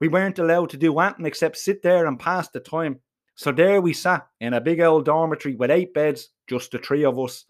We 0.00 0.08
weren't 0.08 0.38
allowed 0.38 0.70
to 0.70 0.76
do 0.76 0.98
anything 0.98 1.26
except 1.26 1.58
sit 1.58 1.82
there 1.82 2.06
and 2.06 2.18
pass 2.18 2.48
the 2.48 2.60
time. 2.60 3.00
So 3.34 3.52
there 3.52 3.82
we 3.82 3.92
sat 3.92 4.26
in 4.40 4.54
a 4.54 4.60
big 4.60 4.80
old 4.80 5.04
dormitory 5.04 5.54
with 5.54 5.70
eight 5.70 5.92
beds, 5.92 6.30
just 6.48 6.72
the 6.72 6.78
three 6.78 7.04
of 7.04 7.18
us. 7.18 7.44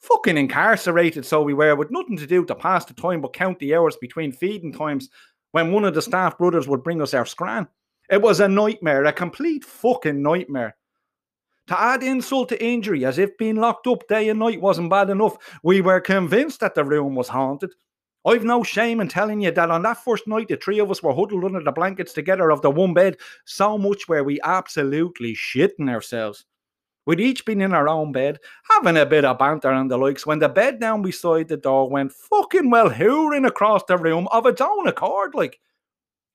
Fucking 0.00 0.36
incarcerated, 0.36 1.24
so 1.24 1.42
we 1.42 1.54
were, 1.54 1.74
with 1.74 1.90
nothing 1.90 2.16
to 2.18 2.26
do 2.26 2.44
to 2.44 2.54
pass 2.54 2.84
the 2.84 2.94
time 2.94 3.20
but 3.20 3.32
count 3.32 3.58
the 3.58 3.74
hours 3.74 3.96
between 3.96 4.32
feeding 4.32 4.72
times 4.72 5.08
when 5.52 5.72
one 5.72 5.84
of 5.84 5.94
the 5.94 6.02
staff 6.02 6.38
brothers 6.38 6.68
would 6.68 6.82
bring 6.82 7.02
us 7.02 7.14
our 7.14 7.26
scran. 7.26 7.66
It 8.10 8.20
was 8.20 8.40
a 8.40 8.48
nightmare, 8.48 9.04
a 9.04 9.12
complete 9.12 9.64
fucking 9.64 10.22
nightmare. 10.22 10.76
To 11.70 11.80
add 11.80 12.02
insult 12.02 12.48
to 12.48 12.60
injury, 12.60 13.04
as 13.04 13.16
if 13.16 13.38
being 13.38 13.54
locked 13.54 13.86
up 13.86 14.08
day 14.08 14.28
and 14.28 14.40
night 14.40 14.60
wasn't 14.60 14.90
bad 14.90 15.08
enough, 15.08 15.36
we 15.62 15.80
were 15.80 16.00
convinced 16.00 16.58
that 16.58 16.74
the 16.74 16.82
room 16.82 17.14
was 17.14 17.28
haunted. 17.28 17.72
I've 18.26 18.42
no 18.42 18.64
shame 18.64 18.98
in 19.00 19.06
telling 19.06 19.40
you 19.40 19.52
that 19.52 19.70
on 19.70 19.82
that 19.82 20.02
first 20.02 20.26
night, 20.26 20.48
the 20.48 20.56
three 20.56 20.80
of 20.80 20.90
us 20.90 21.00
were 21.00 21.14
huddled 21.14 21.44
under 21.44 21.62
the 21.62 21.70
blankets 21.70 22.12
together 22.12 22.50
of 22.50 22.60
the 22.60 22.72
one 22.72 22.92
bed, 22.92 23.18
so 23.44 23.78
much 23.78 24.08
where 24.08 24.24
we 24.24 24.40
absolutely 24.42 25.32
shitting 25.36 25.88
ourselves. 25.88 26.44
We'd 27.06 27.20
each 27.20 27.44
been 27.44 27.60
in 27.60 27.72
our 27.72 27.88
own 27.88 28.10
bed, 28.10 28.40
having 28.68 28.96
a 28.96 29.06
bit 29.06 29.24
of 29.24 29.38
banter 29.38 29.70
and 29.70 29.88
the 29.88 29.96
likes, 29.96 30.26
when 30.26 30.40
the 30.40 30.48
bed 30.48 30.80
down 30.80 31.02
beside 31.02 31.46
the 31.46 31.56
door 31.56 31.88
went 31.88 32.10
fucking 32.10 32.68
well 32.68 32.90
hooring 32.90 33.44
across 33.44 33.84
the 33.84 33.96
room 33.96 34.26
of 34.32 34.44
its 34.46 34.60
own 34.60 34.88
accord, 34.88 35.36
like. 35.36 35.60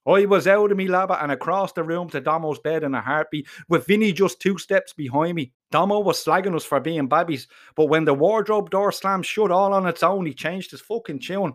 I 0.07 0.25
was 0.25 0.45
out 0.45 0.71
of 0.71 0.77
me 0.77 0.87
labba 0.87 1.21
and 1.23 1.31
across 1.31 1.71
the 1.71 1.83
room 1.83 2.09
to 2.09 2.21
Domo's 2.21 2.59
bed 2.59 2.83
in 2.83 2.93
a 2.93 3.01
heartbeat, 3.01 3.47
with 3.69 3.87
Vinny 3.87 4.11
just 4.11 4.39
two 4.39 4.57
steps 4.57 4.93
behind 4.93 5.35
me. 5.35 5.51
Domo 5.71 5.99
was 5.99 6.23
slagging 6.23 6.55
us 6.55 6.63
for 6.63 6.79
being 6.79 7.07
babbies, 7.07 7.47
but 7.75 7.87
when 7.87 8.05
the 8.05 8.13
wardrobe 8.13 8.69
door 8.69 8.91
slammed 8.91 9.25
shut 9.25 9.51
all 9.51 9.73
on 9.73 9.87
its 9.87 10.03
own, 10.03 10.25
he 10.25 10.33
changed 10.33 10.71
his 10.71 10.81
fucking 10.81 11.19
tune. 11.19 11.53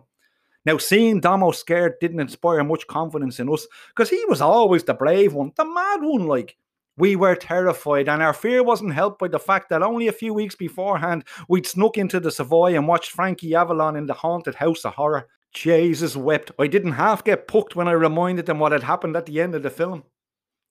Now, 0.65 0.77
seeing 0.77 1.21
Domo 1.21 1.51
scared 1.51 1.93
didn't 2.01 2.19
inspire 2.19 2.63
much 2.63 2.85
confidence 2.87 3.39
in 3.39 3.51
us 3.51 3.65
because 3.89 4.09
he 4.09 4.23
was 4.27 4.41
always 4.41 4.83
the 4.83 4.93
brave 4.93 5.33
one, 5.33 5.53
the 5.55 5.65
mad 5.65 6.01
one. 6.01 6.27
Like, 6.27 6.57
we 6.97 7.15
were 7.15 7.35
terrified, 7.35 8.09
and 8.09 8.21
our 8.21 8.33
fear 8.33 8.63
wasn't 8.63 8.93
helped 8.93 9.17
by 9.17 9.29
the 9.29 9.39
fact 9.39 9.69
that 9.69 9.81
only 9.81 10.07
a 10.07 10.11
few 10.11 10.33
weeks 10.33 10.55
beforehand 10.55 11.23
we'd 11.47 11.65
snuck 11.65 11.97
into 11.97 12.19
the 12.19 12.29
Savoy 12.29 12.75
and 12.75 12.87
watched 12.87 13.11
Frankie 13.11 13.55
Avalon 13.55 13.95
in 13.95 14.05
the 14.05 14.13
haunted 14.13 14.55
house 14.55 14.85
of 14.85 14.93
horror. 14.93 15.27
Jesus 15.53 16.15
wept. 16.15 16.51
I 16.57 16.67
didn't 16.67 16.93
half 16.93 17.23
get 17.23 17.47
pucked 17.47 17.75
when 17.75 17.87
I 17.87 17.91
reminded 17.91 18.45
them 18.45 18.59
what 18.59 18.71
had 18.71 18.83
happened 18.83 19.15
at 19.15 19.25
the 19.25 19.41
end 19.41 19.55
of 19.55 19.63
the 19.63 19.69
film. 19.69 20.03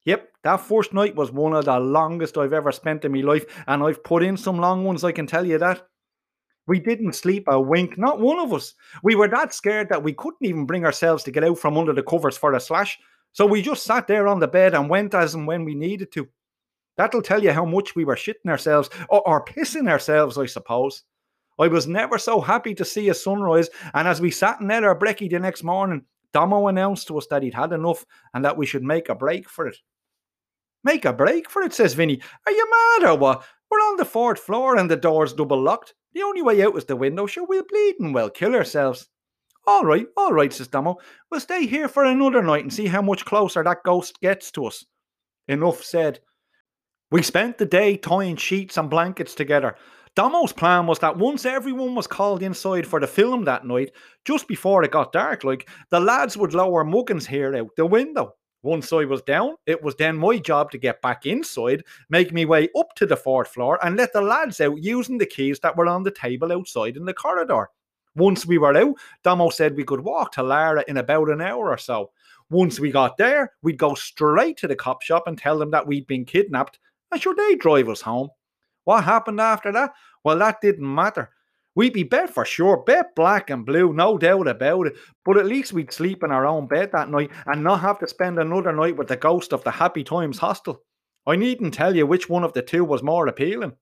Yep, 0.07 0.29
that 0.45 0.61
first 0.61 0.95
night 0.95 1.14
was 1.14 1.31
one 1.31 1.53
of 1.53 1.66
the 1.66 1.79
longest 1.79 2.38
I've 2.38 2.55
ever 2.55 2.73
spent 2.73 3.05
in 3.05 3.12
my 3.12 3.21
life, 3.21 3.45
and 3.66 3.83
I've 3.83 4.03
put 4.03 4.23
in 4.23 4.37
some 4.37 4.59
long 4.59 4.85
ones, 4.85 5.05
I 5.05 5.12
can 5.12 5.27
tell 5.27 5.47
you 5.47 5.59
that. 5.59 5.87
We 6.66 6.81
didn't 6.81 7.14
sleep 7.14 7.45
a 7.49 7.61
wink, 7.61 7.99
not 7.99 8.21
one 8.21 8.38
of 8.38 8.53
us. 8.53 8.75
We 9.03 9.14
were 9.14 9.29
that 9.29 9.53
scared 9.53 9.88
that 9.90 10.03
we 10.03 10.12
couldn't 10.14 10.47
even 10.47 10.66
bring 10.66 10.85
ourselves 10.85 11.25
to 11.25 11.31
get 11.31 11.45
out 11.45 11.59
from 11.59 11.77
under 11.77 11.93
the 11.93 12.03
covers 12.03 12.38
for 12.38 12.55
a 12.55 12.61
slash. 12.61 12.99
So 13.33 13.45
we 13.45 13.61
just 13.61 13.85
sat 13.85 14.07
there 14.07 14.29
on 14.29 14.40
the 14.40 14.49
bed 14.49 14.75
and 14.75 14.88
went 14.88 15.14
as 15.14 15.35
and 15.35 15.47
when 15.47 15.64
we 15.64 15.75
needed 15.75 16.12
to. 16.12 16.29
That'll 16.97 17.23
tell 17.23 17.43
you 17.43 17.53
how 17.53 17.64
much 17.64 17.95
we 17.95 18.05
were 18.05 18.16
shitting 18.16 18.49
ourselves, 18.49 18.88
or, 19.09 19.27
or 19.27 19.45
pissing 19.45 19.90
ourselves, 19.90 20.38
I 20.38 20.47
suppose. 20.47 21.03
I 21.59 21.69
was 21.69 21.87
never 21.87 22.19
so 22.19 22.41
happy 22.41 22.75
to 22.75 22.85
see 22.85 23.09
a 23.09 23.15
sunrise, 23.15 23.69
and 23.95 24.09
as 24.09 24.21
we 24.21 24.31
sat 24.31 24.59
ate 24.63 24.85
our 24.85 24.99
brekkie 24.99 25.31
the 25.31 25.39
next 25.39 25.63
morning, 25.63 26.05
Domo 26.33 26.69
announced 26.69 27.09
to 27.09 27.19
us 27.19 27.27
that 27.29 27.43
he'd 27.43 27.55
had 27.55 27.73
enough 27.73 28.05
and 28.35 28.45
that 28.45 28.57
we 28.57 28.67
should 28.67 28.83
make 28.83 29.09
a 29.09 29.15
break 29.15 29.49
for 29.49 29.67
it. 29.67 29.77
Make 30.85 31.05
a 31.05 31.13
break 31.13 31.51
for 31.51 31.63
it, 31.63 31.75
says 31.75 31.95
Vinny. 31.95 32.21
Are 32.47 32.53
you 32.53 32.71
mad 32.71 33.11
or 33.11 33.19
what? 33.19 33.45
We're 33.71 33.79
on 33.79 33.97
the 33.97 34.05
fourth 34.05 34.39
floor 34.39 34.77
and 34.77 34.91
the 34.91 34.97
door's 34.97 35.33
double 35.33 35.61
locked. 35.61 35.95
The 36.15 36.23
only 36.23 36.43
way 36.43 36.63
out 36.63 36.77
is 36.77 36.87
the 36.87 36.97
window. 36.97 37.27
Sure, 37.27 37.47
we'll 37.47 37.65
bleed 37.69 37.97
and 38.01 38.15
we'll 38.15 38.31
kill 38.31 38.55
ourselves. 38.55 39.09
All 39.67 39.85
right, 39.85 40.07
all 40.17 40.33
right, 40.33 40.53
says 40.53 40.69
Damo. 40.69 40.97
We'll 41.31 41.41
stay 41.41 41.67
here 41.67 41.87
for 41.87 42.05
another 42.05 42.43
night 42.43 42.63
and 42.63 42.73
see 42.73 42.87
how 42.87 43.03
much 43.03 43.25
closer 43.25 43.63
that 43.63 43.85
ghost 43.85 44.19
gets 44.21 44.51
to 44.53 44.67
us. 44.67 44.85
Enough 45.49 45.85
said. 45.85 46.21
We 47.13 47.23
spent 47.23 47.59
the 47.59 47.67
day 47.67 47.97
tying 47.97 48.37
sheets 48.37 48.77
and 48.77 48.89
blankets 48.89 49.35
together. 49.35 49.77
Damo's 50.16 50.53
plan 50.53 50.87
was 50.87 50.99
that 50.99 51.16
once 51.16 51.44
everyone 51.46 51.94
was 51.94 52.07
called 52.07 52.42
inside 52.42 52.87
for 52.87 52.99
the 52.99 53.07
film 53.07 53.44
that 53.44 53.64
night, 53.64 53.92
just 54.25 54.49
before 54.49 54.83
it 54.83 54.90
got 54.90 55.12
dark, 55.12 55.44
like 55.44 55.68
the 55.90 56.01
lads 56.01 56.37
would 56.37 56.53
lower 56.53 56.85
Muggins 56.85 57.27
here 57.27 57.55
out 57.55 57.75
the 57.77 57.87
window. 57.87 58.35
Once 58.62 58.92
I 58.92 59.05
was 59.05 59.23
down, 59.23 59.55
it 59.66 59.83
was 59.83 59.94
then 59.94 60.16
my 60.18 60.37
job 60.37 60.70
to 60.73 60.79
get 60.79 61.01
back 61.01 61.25
inside, 61.25 61.83
make 62.11 62.33
me 62.33 62.44
way 62.44 62.68
up 62.77 62.94
to 62.96 63.07
the 63.07 63.16
fourth 63.16 63.49
floor, 63.49 63.79
and 63.83 63.96
let 63.96 64.12
the 64.12 64.20
lads 64.20 64.61
out 64.61 64.83
using 64.83 65.16
the 65.16 65.25
keys 65.25 65.61
that 65.61 65.77
were 65.77 65.87
on 65.87 66.03
the 66.03 66.11
table 66.11 66.53
outside 66.53 66.96
in 66.96 67.07
the 67.07 67.14
corridor. 67.14 67.70
Once 68.16 68.44
we 68.44 68.59
were 68.59 68.77
out, 68.77 68.94
Damo 69.23 69.49
said 69.49 69.77
we 69.77 69.85
could 69.85 70.01
walk 70.01 70.33
to 70.33 70.42
Laragh 70.42 70.85
in 70.88 70.99
about 70.99 71.31
an 71.31 71.40
hour 71.40 71.70
or 71.70 71.79
so. 71.79 72.11
Once 72.51 72.81
we 72.81 72.90
got 72.90 73.16
there, 73.16 73.53
we'd 73.62 73.79
go 73.79 73.94
straight 73.94 74.57
to 74.59 74.68
the 74.68 74.77
cop 74.77 75.01
shop 75.01 75.23
and 75.27 75.38
tell 75.38 75.57
them 75.57 75.70
that 75.70 75.87
we'd 75.87 76.07
been 76.09 76.25
kidnapped, 76.25 76.81
and 77.12 77.23
sure 77.23 77.35
they'd 77.35 77.61
drive 77.61 77.88
us 77.88 78.01
home. 78.01 78.29
What 78.90 79.05
happened 79.05 79.40
after 79.40 79.70
that? 79.70 79.92
Well, 80.24 80.38
that 80.38 80.61
didn't 80.61 80.92
matter. 80.92 81.31
We'd 81.76 81.92
be 81.92 82.03
bet 82.03 82.29
for 82.29 82.44
sure, 82.44 82.79
bet 82.79 83.14
black 83.14 83.48
and 83.48 83.64
blue, 83.64 83.92
no 83.92 84.18
doubt 84.18 84.48
about 84.48 84.88
it. 84.88 84.94
But 85.24 85.37
at 85.37 85.46
least 85.46 85.72
we'd 85.72 85.92
sleep 85.92 86.24
in 86.24 86.33
our 86.33 86.44
own 86.44 86.66
bed 86.66 86.90
that 86.90 87.09
night 87.09 87.31
and 87.46 87.62
not 87.62 87.83
have 87.83 88.00
to 88.00 88.09
spend 88.09 88.40
another 88.40 88.72
night 88.72 88.96
with 88.96 89.07
the 89.07 89.16
ghost 89.16 89.53
of 89.53 89.62
the 89.62 89.70
Happy 89.70 90.03
Times 90.03 90.38
hostel. 90.38 90.83
I 91.24 91.37
needn't 91.37 91.72
tell 91.72 91.94
you 91.94 92.05
which 92.05 92.29
one 92.29 92.42
of 92.42 92.53
the 92.53 92.62
two 92.62 92.85
was 92.85 93.00
more 93.00 93.29
appealing. 93.29 93.74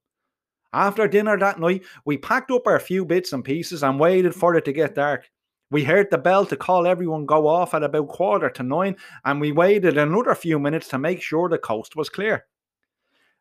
After 0.75 1.09
dinner 1.09 1.39
that 1.39 1.59
night, 1.59 1.85
we 2.05 2.19
packed 2.19 2.51
up 2.51 2.67
our 2.67 2.79
few 2.79 3.07
bits 3.07 3.33
and 3.33 3.43
pieces 3.43 3.83
and 3.83 3.99
waited 3.99 4.35
for 4.35 4.57
it 4.57 4.67
to 4.67 4.75
get 4.75 4.95
dark. 4.95 5.31
We 5.71 5.85
heard 5.85 6.11
the 6.11 6.19
bell 6.19 6.45
to 6.45 6.57
call 6.59 6.87
everyone 6.87 7.25
go 7.25 7.47
off 7.47 7.73
at 7.73 7.83
about 7.83 8.09
quarter 8.09 8.51
to 8.51 8.63
nine, 8.63 8.97
and 9.25 9.41
we 9.41 9.53
waited 9.53 9.97
another 9.97 10.35
few 10.35 10.59
minutes 10.59 10.89
to 10.89 10.99
make 10.99 11.23
sure 11.23 11.49
the 11.49 11.57
coast 11.57 11.97
was 11.97 12.11
clear. 12.11 12.45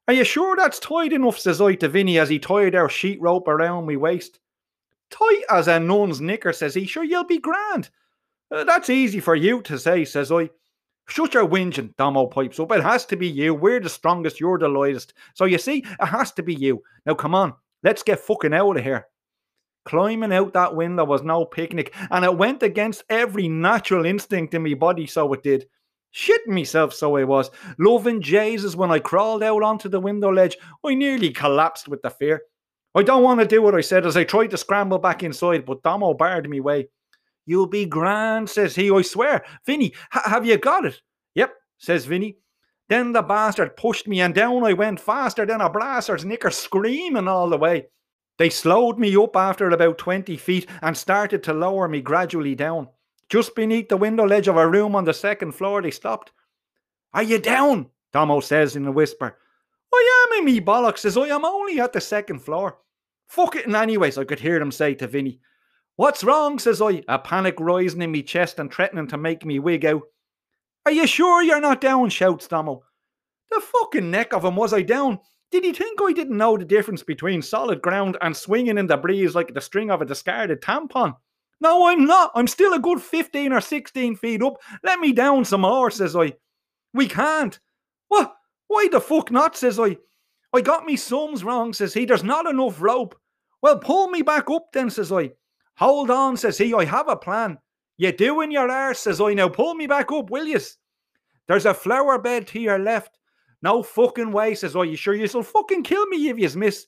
Are 0.07 0.13
you 0.13 0.23
sure 0.23 0.55
that's 0.55 0.79
tight 0.79 1.11
enough? 1.11 1.37
says 1.37 1.59
I 1.59 1.75
to 1.75 1.89
Vinny 1.89 2.17
as 2.17 2.29
he 2.29 2.39
tied 2.39 2.75
our 2.75 2.89
sheet 2.89 3.21
rope 3.21 3.47
around 3.47 3.85
me 3.85 3.97
waist. 3.97 4.39
Tight 5.09 5.43
as 5.49 5.67
a 5.67 5.79
nun's 5.79 6.21
knicker, 6.21 6.53
says 6.53 6.75
he. 6.75 6.85
Sure, 6.85 7.03
you'll 7.03 7.25
be 7.25 7.39
grand. 7.39 7.89
Uh, 8.49 8.63
that's 8.63 8.89
easy 8.89 9.19
for 9.19 9.35
you 9.35 9.61
to 9.63 9.77
say, 9.77 10.05
says 10.05 10.31
I. 10.31 10.49
Shut 11.09 11.33
your 11.33 11.47
whinging, 11.47 11.95
Damo 11.95 12.27
pipes 12.27 12.59
up. 12.59 12.71
It 12.71 12.83
has 12.83 13.05
to 13.07 13.15
be 13.15 13.27
you. 13.27 13.53
We're 13.53 13.79
the 13.79 13.89
strongest, 13.89 14.39
you're 14.39 14.57
the 14.57 14.67
lightest. 14.67 15.13
So 15.33 15.45
you 15.45 15.57
see, 15.57 15.79
it 15.79 16.05
has 16.05 16.31
to 16.33 16.43
be 16.43 16.53
you. 16.53 16.83
Now 17.05 17.13
come 17.13 17.33
on, 17.33 17.53
let's 17.83 18.03
get 18.03 18.19
fucking 18.19 18.53
out 18.53 18.77
of 18.77 18.83
here. 18.83 19.07
Climbing 19.85 20.33
out 20.33 20.51
that 20.53 20.75
window 20.75 21.05
was 21.05 21.23
no 21.23 21.45
picnic, 21.45 21.95
and 22.11 22.25
it 22.25 22.37
went 22.37 22.61
against 22.61 23.05
every 23.09 23.47
natural 23.47 24.05
instinct 24.05 24.53
in 24.53 24.63
me 24.63 24.73
body, 24.73 25.07
so 25.07 25.31
it 25.31 25.43
did. 25.43 25.67
Shitting 26.17 26.47
myself, 26.47 26.95
so 26.95 27.15
I 27.15 27.25
was. 27.25 27.51
Loving 27.77 28.21
Jesus 28.23 28.75
when 28.75 28.89
I 28.89 28.97
crawled 28.97 29.43
out 29.43 29.61
onto 29.61 29.87
the 29.87 29.99
window 29.99 30.31
ledge, 30.31 30.57
I 30.83 30.95
nearly 30.95 31.29
collapsed 31.29 31.87
with 31.87 32.01
the 32.01 32.09
fear. 32.09 32.41
I 32.95 33.03
don't 33.03 33.21
want 33.21 33.39
to 33.39 33.45
do 33.45 33.61
what 33.61 33.75
I 33.75 33.81
said 33.81 34.03
as 34.03 34.17
I 34.17 34.23
tried 34.23 34.47
to 34.47 34.57
scramble 34.57 34.97
back 34.97 35.21
inside, 35.21 35.63
but 35.63 35.83
Damo 35.83 36.15
barred 36.15 36.49
me 36.49 36.59
way. 36.59 36.87
You'll 37.45 37.67
be 37.67 37.85
grand, 37.85 38.49
says 38.49 38.75
he. 38.75 38.89
I 38.89 39.03
swear. 39.03 39.45
Vinny, 39.67 39.93
have 40.09 40.43
you 40.43 40.57
got 40.57 40.85
it? 40.85 40.99
Yep, 41.35 41.53
says 41.77 42.05
Vinny. 42.05 42.37
Then 42.89 43.11
the 43.11 43.21
bastard 43.21 43.77
pushed 43.77 44.07
me 44.07 44.21
and 44.21 44.33
down 44.33 44.63
I 44.65 44.73
went 44.73 44.99
faster 44.99 45.45
than 45.45 45.61
a 45.61 45.69
blaster's 45.69 46.25
knicker, 46.25 46.49
screaming 46.49 47.27
all 47.27 47.49
the 47.49 47.57
way. 47.57 47.89
They 48.39 48.49
slowed 48.49 48.97
me 48.97 49.15
up 49.15 49.35
after 49.35 49.69
about 49.69 49.99
20 49.99 50.35
feet 50.37 50.67
and 50.81 50.97
started 50.97 51.43
to 51.43 51.53
lower 51.53 51.87
me 51.87 52.01
gradually 52.01 52.55
down. 52.55 52.87
Just 53.29 53.55
beneath 53.55 53.89
the 53.89 53.97
window 53.97 54.25
ledge 54.25 54.47
of 54.47 54.57
a 54.57 54.67
room 54.67 54.95
on 54.95 55.03
the 55.03 55.13
second 55.13 55.51
floor, 55.53 55.81
they 55.81 55.91
stopped. 55.91 56.31
Are 57.13 57.23
you 57.23 57.39
down? 57.39 57.89
Damo 58.13 58.39
says 58.39 58.75
in 58.75 58.85
a 58.85 58.91
whisper. 58.91 59.37
I 59.93 60.27
am 60.31 60.39
in 60.39 60.45
me 60.45 60.61
bollocks, 60.61 60.99
says 60.99 61.17
I 61.17 61.27
am 61.27 61.45
only 61.45 61.79
at 61.79 61.93
the 61.93 62.01
second 62.01 62.39
floor. 62.39 62.77
Fuck 63.27 63.55
it, 63.55 63.65
and 63.65 63.75
anyways, 63.75 64.17
I 64.17 64.23
could 64.23 64.39
hear 64.39 64.59
them 64.59 64.71
say 64.71 64.93
to 64.95 65.07
Vinny. 65.07 65.39
What's 65.97 66.23
wrong, 66.23 66.59
says 66.59 66.81
I, 66.81 67.03
a 67.07 67.19
panic 67.19 67.59
rising 67.59 68.01
in 68.01 68.11
me 68.11 68.23
chest 68.23 68.59
and 68.59 68.71
threatening 68.71 69.07
to 69.07 69.17
make 69.17 69.45
me 69.45 69.59
wig 69.59 69.85
out. 69.85 70.03
Are 70.85 70.91
you 70.91 71.07
sure 71.07 71.41
you're 71.41 71.59
not 71.59 71.81
down? 71.81 72.09
shouts 72.09 72.47
Damo. 72.47 72.83
The 73.49 73.59
fucking 73.59 74.09
neck 74.09 74.33
of 74.33 74.45
him 74.45 74.55
was 74.55 74.73
I 74.73 74.83
down. 74.83 75.19
Did 75.51 75.63
he 75.63 75.73
think 75.73 75.99
I 76.01 76.11
didn't 76.13 76.37
know 76.37 76.57
the 76.57 76.65
difference 76.65 77.03
between 77.03 77.41
solid 77.41 77.81
ground 77.81 78.17
and 78.21 78.35
swinging 78.35 78.77
in 78.77 78.87
the 78.87 78.97
breeze 78.97 79.35
like 79.35 79.53
the 79.53 79.61
string 79.61 79.89
of 79.89 80.01
a 80.01 80.05
discarded 80.05 80.61
tampon? 80.61 81.15
No, 81.59 81.87
I'm 81.87 82.05
not. 82.05 82.31
I'm 82.35 82.47
still 82.47 82.73
a 82.73 82.79
good 82.79 83.01
15 83.01 83.51
or 83.51 83.61
16 83.61 84.15
feet 84.15 84.43
up. 84.43 84.57
Let 84.83 84.99
me 84.99 85.11
down 85.11 85.45
some 85.45 85.61
more, 85.61 85.89
says 85.89 86.15
I. 86.15 86.33
We 86.93 87.07
can't. 87.07 87.59
What? 88.07 88.35
Why 88.67 88.87
the 88.91 89.01
fuck 89.01 89.31
not, 89.31 89.55
says 89.55 89.79
I. 89.79 89.97
I 90.53 90.61
got 90.61 90.85
me 90.85 90.95
sums 90.95 91.43
wrong, 91.43 91.73
says 91.73 91.93
he. 91.93 92.05
There's 92.05 92.23
not 92.23 92.47
enough 92.47 92.81
rope. 92.81 93.15
Well, 93.61 93.79
pull 93.79 94.09
me 94.09 94.21
back 94.21 94.49
up 94.49 94.71
then, 94.71 94.89
says 94.89 95.11
I. 95.11 95.31
Hold 95.77 96.11
on, 96.11 96.37
says 96.37 96.57
he. 96.57 96.73
I 96.73 96.85
have 96.85 97.09
a 97.09 97.15
plan. 97.15 97.57
You 97.97 98.11
do 98.11 98.17
doing 98.17 98.51
your 98.51 98.69
arse, 98.69 98.99
says 98.99 99.19
I. 99.19 99.33
Now 99.33 99.49
pull 99.49 99.73
me 99.73 99.87
back 99.87 100.11
up, 100.11 100.29
will 100.29 100.45
you? 100.45 100.59
There's 101.47 101.65
a 101.65 101.73
flower 101.73 102.19
bed 102.19 102.47
to 102.47 102.59
your 102.59 102.79
left. 102.79 103.17
No 103.61 103.81
fucking 103.81 104.31
way, 104.31 104.53
says 104.53 104.75
I. 104.75 104.83
You 104.83 104.95
sure 104.95 105.15
you'll 105.15 105.43
fucking 105.43 105.83
kill 105.83 106.05
me 106.07 106.29
if 106.29 106.37
you 106.37 106.59
miss? 106.59 106.85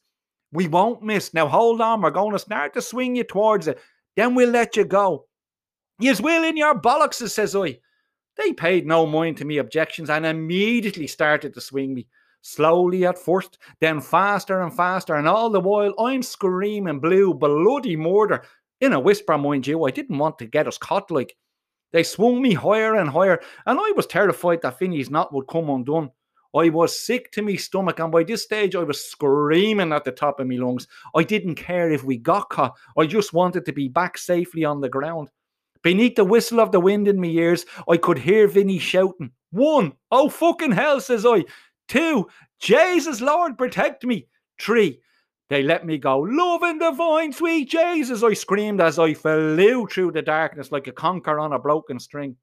We 0.51 0.67
won't 0.67 1.01
miss. 1.01 1.33
Now 1.33 1.47
hold 1.47 1.81
on. 1.81 2.01
We're 2.01 2.11
going 2.11 2.33
to 2.33 2.39
start 2.39 2.73
to 2.73 2.81
swing 2.81 3.15
you 3.15 3.23
towards 3.23 3.67
it. 3.67 3.79
Then 4.19 4.35
we'll 4.35 4.49
let 4.49 4.75
you 4.75 4.83
go. 4.83 5.27
Yous 5.97 6.19
will 6.19 6.43
in 6.43 6.57
your 6.57 6.77
bollocks, 6.77 7.25
says 7.29 7.55
I. 7.55 7.79
They 8.35 8.51
paid 8.51 8.85
no 8.85 9.05
mind 9.05 9.37
to 9.37 9.45
me 9.45 9.59
objections 9.59 10.09
and 10.09 10.25
immediately 10.25 11.07
started 11.07 11.53
to 11.53 11.61
swing 11.61 11.93
me. 11.93 12.05
Slowly 12.41 13.05
at 13.05 13.17
first, 13.17 13.59
then 13.79 14.01
faster 14.01 14.61
and 14.61 14.75
faster, 14.75 15.15
and 15.15 15.25
all 15.25 15.49
the 15.49 15.61
while 15.61 15.93
I'm 15.97 16.21
screaming 16.21 16.99
blue, 16.99 17.33
bloody 17.33 17.95
murder. 17.95 18.43
In 18.81 18.91
a 18.91 18.99
whisper, 18.99 19.37
mind 19.37 19.65
you, 19.65 19.85
I 19.85 19.91
didn't 19.91 20.17
want 20.17 20.37
to 20.39 20.45
get 20.47 20.67
us 20.67 20.77
caught 20.77 21.09
like. 21.09 21.37
They 21.93 22.03
swung 22.03 22.41
me 22.41 22.53
higher 22.53 22.95
and 22.95 23.09
higher, 23.09 23.39
and 23.65 23.79
I 23.79 23.93
was 23.95 24.05
terrified 24.05 24.63
that 24.63 24.79
Vinny's 24.79 25.09
knot 25.09 25.31
would 25.31 25.47
come 25.47 25.69
undone. 25.69 26.11
I 26.55 26.69
was 26.69 26.99
sick 26.99 27.31
to 27.33 27.41
me 27.41 27.57
stomach, 27.57 27.99
and 27.99 28.11
by 28.11 28.23
this 28.23 28.43
stage 28.43 28.75
I 28.75 28.83
was 28.83 29.03
screaming 29.03 29.93
at 29.93 30.03
the 30.03 30.11
top 30.11 30.39
of 30.39 30.47
my 30.47 30.55
lungs. 30.55 30.87
I 31.15 31.23
didn't 31.23 31.55
care 31.55 31.91
if 31.91 32.03
we 32.03 32.17
got 32.17 32.49
caught. 32.49 32.75
I 32.97 33.05
just 33.05 33.33
wanted 33.33 33.65
to 33.65 33.73
be 33.73 33.87
back 33.87 34.17
safely 34.17 34.65
on 34.65 34.81
the 34.81 34.89
ground. 34.89 35.29
Beneath 35.81 36.15
the 36.15 36.25
whistle 36.25 36.59
of 36.59 36.71
the 36.71 36.79
wind 36.79 37.07
in 37.07 37.21
my 37.21 37.27
ears, 37.27 37.65
I 37.87 37.97
could 37.97 38.17
hear 38.17 38.47
Vinny 38.47 38.79
shouting, 38.79 39.31
One, 39.51 39.93
oh 40.11 40.29
fucking 40.29 40.71
hell, 40.71 40.99
says 40.99 41.25
I. 41.25 41.45
Two, 41.87 42.27
Jesus 42.59 43.21
Lord, 43.21 43.57
protect 43.57 44.03
me. 44.03 44.27
Three, 44.59 44.99
they 45.49 45.63
let 45.63 45.85
me 45.85 45.97
go. 45.97 46.19
Love 46.19 46.63
and 46.63 46.79
divine, 46.79 47.31
sweet 47.31 47.69
Jesus, 47.69 48.23
I 48.23 48.33
screamed 48.33 48.81
as 48.81 48.99
I 48.99 49.13
flew 49.13 49.87
through 49.87 50.11
the 50.11 50.21
darkness 50.21 50.71
like 50.71 50.87
a 50.87 50.91
conker 50.91 51.41
on 51.41 51.53
a 51.53 51.59
broken 51.59 51.99
string. 51.99 52.35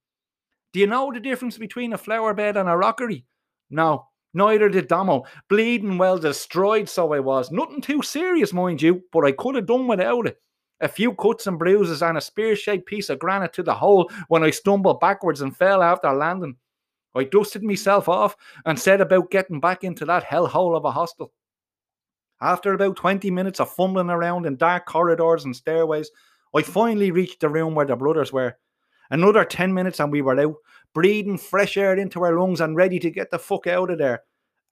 Do 0.73 0.81
you 0.81 0.87
know 0.87 1.13
the 1.13 1.21
difference 1.21 1.59
between 1.59 1.93
a 1.93 1.99
flower 1.99 2.35
bed 2.35 2.57
and 2.57 2.69
a 2.69 2.77
rockery? 2.77 3.25
No, 3.71 4.07
neither 4.35 4.69
did 4.69 4.89
Damo. 4.89 5.25
Bleeding 5.49 5.99
well 5.99 6.19
destroyed, 6.19 6.89
so 6.89 7.13
I 7.13 7.21
was. 7.21 7.51
Nothing 7.51 7.81
too 7.81 8.03
serious, 8.03 8.53
mind 8.53 8.83
you, 8.83 9.03
but 9.13 9.25
I 9.25 9.33
could 9.33 9.55
have 9.57 9.67
done 9.67 9.87
without 9.87 10.27
it. 10.27 10.41
A 10.81 10.89
few 10.89 11.15
cuts 11.15 11.47
and 11.47 11.59
bruises 11.59 12.03
and 12.03 12.19
a 12.19 12.21
spear 12.21 12.55
shaped 12.55 12.87
piece 12.87 13.09
of 13.09 13.19
granite 13.19 13.55
to 13.55 13.63
the 13.63 13.75
hole 13.75 14.11
when 14.29 14.45
I 14.45 14.51
stumbled 14.51 15.01
backwards 15.01 15.41
and 15.41 15.57
fell 15.57 15.83
after 15.83 16.13
landing. 16.13 16.57
I 17.15 17.25
dusted 17.25 17.63
myself 17.63 18.11
off 18.11 18.37
and 18.67 18.79
set 18.79 19.01
about 19.01 19.31
getting 19.31 19.59
back 19.59 19.85
into 19.85 20.05
that 20.05 20.25
hellhole 20.25 20.77
of 20.77 20.85
a 20.85 20.91
hostel. 20.91 21.33
After 22.43 22.75
about 22.75 22.97
20 22.97 23.31
minutes 23.31 23.61
of 23.61 23.71
fumbling 23.71 24.11
around 24.11 24.45
in 24.45 24.57
dark 24.57 24.85
corridors 24.85 25.47
and 25.47 25.57
stairways, 25.57 26.11
I 26.55 26.61
finally 26.61 27.11
reached 27.11 27.41
the 27.41 27.49
room 27.49 27.75
where 27.75 27.87
the 27.87 27.97
brothers 27.97 28.33
were. 28.33 28.59
Another 29.11 29.45
10 29.45 29.73
minutes 29.73 30.01
and 30.01 30.13
we 30.13 30.21
were 30.21 30.39
out, 30.39 30.57
breathing 30.97 31.37
fresh 31.37 31.77
air 31.77 31.95
into 31.95 32.25
our 32.25 32.41
lungs 32.41 32.59
and 32.59 32.75
ready 32.75 32.99
to 32.99 33.11
get 33.11 33.31
the 33.31 33.39
fuck 33.39 33.67
out 33.67 33.91
of 33.91 33.99
there. 33.99 34.23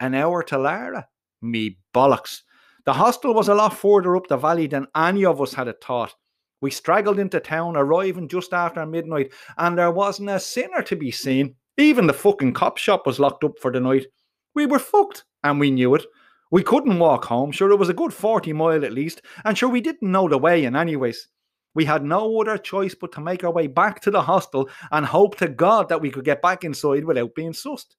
An 0.01 0.15
hour 0.15 0.43
to 0.45 0.57
Laragh? 0.57 1.05
Me 1.43 1.77
bollocks. 1.93 2.41
The 2.87 2.95
hostel 2.95 3.35
was 3.35 3.49
a 3.49 3.55
lot 3.55 3.77
further 3.77 4.17
up 4.17 4.29
the 4.29 4.39
valley 4.39 4.67
than 4.67 4.87
any 4.97 5.27
of 5.27 5.43
us 5.43 5.53
had 5.53 5.69
it 5.69 5.85
thought. 5.85 6.15
We 6.63 6.71
straggled 6.71 7.19
into 7.19 7.41
town, 7.41 7.77
arriving 7.77 8.29
just 8.29 8.55
after 8.55 8.87
midnight, 8.87 9.35
and 9.59 9.77
there 9.77 9.91
wasn't 9.91 10.31
a 10.31 10.41
sinner 10.41 10.81
to 10.85 10.97
be 10.97 11.11
seen. 11.11 11.57
Even 11.77 12.07
the 12.07 12.15
fucking 12.15 12.55
cop 12.55 12.79
shop 12.79 13.05
was 13.05 13.21
locked 13.21 13.45
up 13.45 13.59
for 13.61 13.71
the 13.71 13.81
night. 13.81 14.07
We 14.55 14.65
were 14.65 14.79
fucked, 14.79 15.25
and 15.43 15.61
we 15.61 15.71
knew 15.71 15.95
it. 15.95 16.07
We 16.51 16.63
couldn't 16.63 16.99
walk 16.99 17.27
home, 17.27 17.53
sure 17.53 17.71
it 17.71 17.79
was 17.79 17.91
a 17.91 17.93
good 17.93 18.15
40 18.15 18.55
mile 18.55 18.83
at 18.83 18.95
least, 18.95 19.21
and 19.45 19.59
sure 19.59 19.69
we 19.69 19.83
didn't 19.83 20.11
know 20.11 20.27
the 20.31 20.39
way 20.39 20.65
in 20.65 20.75
anyways. 20.75 21.29
We 21.75 21.85
had 21.85 22.05
no 22.05 22.41
other 22.41 22.57
choice 22.57 22.95
but 22.95 23.13
to 23.13 23.21
make 23.21 23.45
our 23.45 23.51
way 23.51 23.67
back 23.67 24.01
to 24.03 24.11
the 24.11 24.23
hostel 24.23 24.69
and 24.93 25.05
hope 25.05 25.37
to 25.39 25.49
God 25.49 25.89
that 25.89 26.01
we 26.01 26.11
could 26.11 26.25
get 26.25 26.43
back 26.43 26.65
inside 26.65 27.05
without 27.05 27.35
being 27.35 27.53
sussed. 27.53 27.97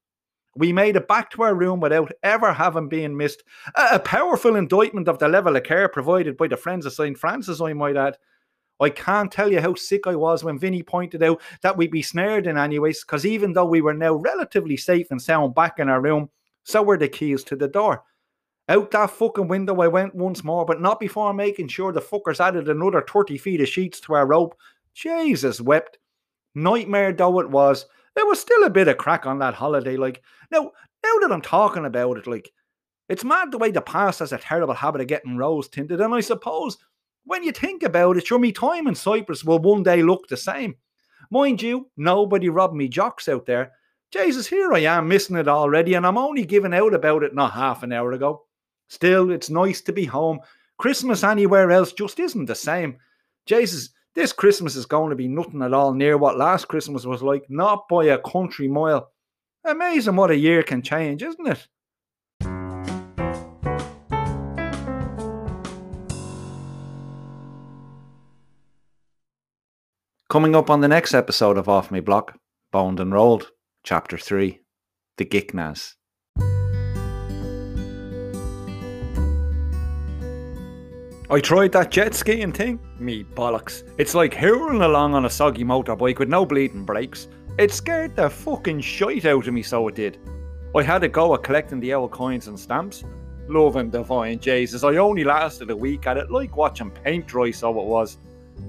We 0.56 0.72
made 0.72 0.96
it 0.96 1.10
back 1.10 1.32
to 1.32 1.44
our 1.44 1.54
room 1.54 1.82
without 1.82 2.14
ever 2.24 2.54
having 2.54 2.88
been 2.88 3.18
missed. 3.18 3.44
A, 3.76 4.00
powerful 4.00 4.56
indictment 4.56 5.10
of 5.10 5.20
the 5.20 5.28
level 5.28 5.56
of 5.58 5.64
care 5.64 5.90
provided 5.90 6.38
by 6.38 6.48
the 6.48 6.56
Friends 6.56 6.86
of 6.86 6.94
St. 6.94 7.18
Francis, 7.18 7.60
I 7.60 7.74
might 7.74 7.98
add. 7.98 8.18
I 8.80 8.90
can't 8.90 9.32
tell 9.32 9.52
you 9.52 9.60
how 9.62 9.74
sick 9.76 10.08
I 10.08 10.16
was 10.16 10.44
when 10.44 10.60
Vinny 10.60 10.84
pointed 10.84 11.24
out 11.24 11.42
that 11.62 11.76
we'd 11.76 11.92
be 11.92 12.02
snared 12.02 12.48
in 12.48 12.58
anyways, 12.58 13.04
because 13.04 13.26
even 13.26 13.54
though 13.54 13.66
we 13.66 13.82
were 13.82 13.94
now 13.94 14.14
relatively 14.16 14.78
safe 14.78 15.12
and 15.12 15.22
sound 15.22 15.56
back 15.56 15.80
in 15.80 15.90
our 15.90 16.02
room, 16.02 16.30
so 16.64 16.82
were 16.82 16.98
the 16.98 17.08
keys 17.08 17.44
to 17.46 17.56
the 17.56 17.68
door. 17.68 18.04
Out 18.68 18.90
that 18.92 19.12
fucking 19.12 19.48
window 19.48 19.80
I 19.82 19.88
went 19.88 20.16
once 20.16 20.44
more, 20.44 20.66
but 20.66 20.82
not 20.82 21.00
before 21.00 21.34
making 21.34 21.68
sure 21.68 21.92
the 21.92 22.02
fuckers 22.02 22.40
added 22.40 22.68
another 22.68 23.06
30 23.08 23.38
feet 23.38 23.62
of 23.62 23.70
sheets 23.70 24.00
to 24.02 24.14
our 24.14 24.26
rope. 24.26 24.56
Jesus 24.94 25.62
wept. 25.62 26.00
Nightmare 26.56 27.14
though 27.14 27.40
it 27.40 27.50
was, 27.50 27.86
there 28.16 28.26
was 28.26 28.40
still 28.40 28.64
a 28.64 28.70
bit 28.70 28.88
of 28.88 28.98
crack 28.98 29.26
on 29.26 29.40
that 29.40 29.54
holiday. 29.54 29.98
Like, 29.98 30.24
now, 30.52 30.72
now 31.04 31.20
that 31.22 31.32
I'm 31.32 31.42
talking 31.42 31.86
about 31.86 32.18
it, 32.18 32.28
like, 32.28 32.52
it's 33.10 33.24
mad 33.24 33.52
the 33.52 33.58
way 33.58 33.72
the 33.72 33.82
past 33.82 34.20
has 34.20 34.32
a 34.32 34.38
terrible 34.38 34.74
habit 34.74 35.02
of 35.02 35.08
getting 35.08 35.38
rose 35.38 35.68
tinted, 35.68 36.02
and 36.02 36.14
I 36.14 36.22
suppose 36.22 36.78
when 37.26 37.44
you 37.44 37.52
think 37.52 37.84
about 37.84 38.18
it, 38.18 38.26
sure, 38.26 38.40
me 38.40 38.52
time 38.52 38.88
in 38.88 38.96
Cyprus 38.96 39.44
will 39.44 39.60
one 39.60 39.84
day 39.84 40.02
look 40.02 40.28
the 40.28 40.38
same. 40.38 40.76
Mind 41.30 41.62
you, 41.62 41.90
nobody 41.98 42.50
robbed 42.50 42.76
me 42.76 42.88
jocks 42.88 43.28
out 43.28 43.46
there. 43.46 43.74
Jesus, 44.12 44.48
here 44.48 44.74
I 44.74 44.80
am 44.80 45.08
missing 45.08 45.36
it 45.36 45.48
already, 45.48 45.96
and 45.96 46.06
I'm 46.06 46.18
only 46.18 46.46
giving 46.46 46.74
out 46.74 46.94
about 46.94 47.24
it 47.24 47.36
not 47.36 47.54
half 47.54 47.84
an 47.84 47.92
hour 47.92 48.12
ago. 48.14 48.45
Still, 48.88 49.32
it's 49.32 49.50
nice 49.50 49.82
to 49.82 49.92
be 49.92 50.06
home. 50.06 50.40
Christmas 50.78 51.24
anywhere 51.24 51.72
else 51.72 51.94
just 51.94 52.20
isn't 52.20 52.46
the 52.46 52.56
same. 52.56 52.98
Jesus, 53.46 53.90
this 54.14 54.34
Christmas 54.34 54.76
is 54.76 54.86
going 54.86 55.10
to 55.10 55.16
be 55.16 55.28
nothing 55.28 55.62
at 55.62 55.74
all 55.74 55.94
near 55.94 56.18
what 56.18 56.38
last 56.38 56.68
Christmas 56.68 57.06
was 57.06 57.22
like, 57.22 57.46
not 57.50 57.88
by 57.90 58.06
a 58.06 58.18
country 58.18 58.68
mile. 58.68 59.12
Amazing 59.64 60.16
what 60.16 60.32
a 60.32 60.38
year 60.38 60.64
can 60.64 60.82
change, 60.82 61.24
isn't 61.24 61.48
it? 61.48 61.68
Coming 70.30 70.56
up 70.56 70.70
on 70.70 70.82
the 70.82 70.88
next 70.88 71.14
episode 71.14 71.58
of 71.58 71.70
Off 71.70 71.92
Me 71.92 72.00
Block, 72.00 72.38
Boned 72.72 73.00
and 73.00 73.14
Rolled, 73.14 73.52
Chapter 73.84 74.18
3 74.18 74.60
The 75.18 75.26
Giknas. 75.26 75.96
I 81.28 81.40
tried 81.40 81.72
that 81.72 81.90
jet 81.90 82.14
skiing 82.14 82.52
thing. 82.52 82.80
Me 83.00 83.24
bollocks. 83.24 83.84
It's 83.98 84.14
like 84.14 84.34
hurling 84.34 84.84
along 84.84 85.16
on 85.16 85.26
a 85.26 85.30
soggy 85.30 85.64
motorbike 85.64 86.20
with 86.20 86.30
no 86.30 86.46
bleeding 86.46 86.86
brakes. 86.86 87.28
It 87.58 87.72
scared 87.72 88.16
the 88.16 88.30
fucking 88.30 88.82
shite 88.82 89.26
out 89.26 89.48
of 89.48 89.54
me, 89.54 89.64
so 89.64 89.88
it 89.88 89.96
did. 89.96 90.20
I 90.76 90.84
had 90.84 91.04
a 91.04 91.08
go 91.08 91.34
at 91.34 91.42
collecting 91.42 91.80
the 91.80 91.96
old 91.96 92.12
coins 92.12 92.48
and 92.48 92.60
stamps. 92.60 93.04
Loving 93.48 93.90
divine 93.90 94.40
Jesus, 94.40 94.84
I 94.84 94.98
only 94.98 95.24
lasted 95.24 95.72
a 95.72 95.76
week 95.76 96.06
at 96.06 96.18
it, 96.18 96.30
like 96.30 96.58
watching 96.58 96.92
paint 96.92 97.26
dry, 97.26 97.50
so 97.50 97.70
it 97.70 97.86
was. 97.86 98.18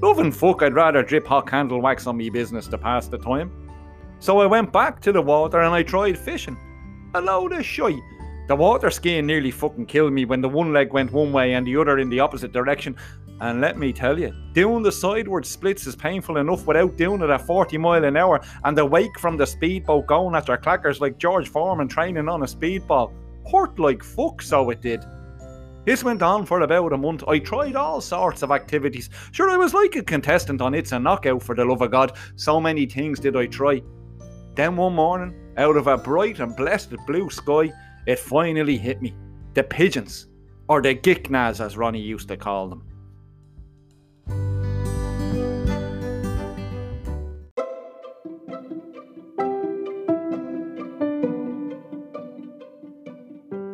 Loving 0.01 0.33
fuck, 0.33 0.63
I'd 0.63 0.75
rather 0.75 1.03
drip 1.03 1.27
hot 1.27 1.47
candle 1.47 1.83
wax 1.83 2.07
on 2.07 2.17
me 2.17 2.31
business 2.31 2.67
to 2.69 2.79
pass 2.79 3.07
the 3.07 3.19
time. 3.19 3.51
So 4.19 4.41
I 4.41 4.47
went 4.47 4.73
back 4.73 5.01
to 5.01 5.13
the 5.13 5.21
water 5.21 5.61
and 5.61 5.75
I 5.75 5.83
tried 5.83 6.19
fishing. 6.19 6.57
A 7.15 7.21
load 7.21 7.53
of 7.53 7.67
shite. 7.67 8.01
The 8.49 8.55
water 8.55 8.91
skiing 8.91 9.27
nearly 9.27 9.51
fucking 9.51 9.87
killed 9.87 10.13
me 10.13 10.25
when 10.25 10.41
the 10.41 10.49
one 10.49 10.73
leg 10.73 10.93
went 10.93 11.11
one 11.11 11.33
way 11.33 11.55
and 11.55 11.67
the 11.67 11.77
other 11.77 11.99
in 11.99 12.09
the 12.09 12.21
opposite 12.21 12.53
direction. 12.53 12.97
And 13.41 13.61
let 13.61 13.77
me 13.77 13.93
tell 13.93 14.19
you, 14.19 14.33
doing 14.53 14.85
the 14.85 14.93
sideward 14.93 15.45
splits 15.45 15.87
is 15.87 15.97
painful 15.97 16.37
enough 16.37 16.65
without 16.65 16.97
doing 16.97 17.23
it 17.23 17.29
at 17.29 17.45
40 17.45 17.77
mile 17.77 18.05
an 18.05 18.17
hour 18.17 18.41
and 18.65 18.79
the 18.79 18.87
wake 18.87 19.19
from 19.19 19.37
the 19.37 19.47
speedboat 19.47 20.07
going 20.07 20.37
after 20.37 20.57
clackers 20.57 21.01
like 21.01 21.19
George 21.19 21.49
Foreman 21.49 21.89
training 21.89 22.29
on 22.29 22.45
a 22.45 22.47
speedball. 22.47 23.13
Hurt 23.51 23.79
like 23.81 24.05
fuck, 24.05 24.41
so 24.41 24.71
it 24.71 24.81
did. 24.81 25.05
This 25.85 26.05
went 26.05 26.23
on 26.23 26.47
for 26.47 26.61
about 26.61 26.93
a 26.93 26.97
month. 26.97 27.25
I 27.27 27.41
tried 27.41 27.75
all 27.75 28.01
sorts 28.01 28.43
of 28.43 28.53
activities. 28.53 29.11
Sure, 29.33 29.51
I 29.51 29.57
was 29.57 29.75
like 29.75 29.97
a 29.97 30.03
contestant 30.03 30.61
on 30.61 30.75
It's 30.75 30.93
a 30.93 30.99
Knockout 30.99 31.43
for 31.43 31.55
the 31.57 31.65
love 31.65 31.83
of 31.83 31.91
God. 31.91 32.17
So 32.37 32.61
many 32.61 32.87
things 32.87 33.19
did 33.19 33.37
I 33.37 33.47
try. 33.47 33.83
Then 34.55 34.77
one 34.77 34.95
morning, 34.95 35.35
out 35.59 35.77
of 35.77 35.89
a 35.89 35.99
bright 35.99 36.41
and 36.41 36.57
blessed 36.57 36.95
blue 37.07 37.29
sky, 37.29 37.73
it 38.07 38.21
finally 38.21 38.79
hit 38.79 39.03
me. 39.03 39.15
The 39.55 39.65
pigeons, 39.65 40.29
or 40.69 40.81
the 40.81 40.95
giknas 40.95 41.61
as 41.61 41.77
Ronnie 41.77 42.01
used 42.01 42.29
to 42.29 42.37
call 42.37 42.69
them. 42.69 42.83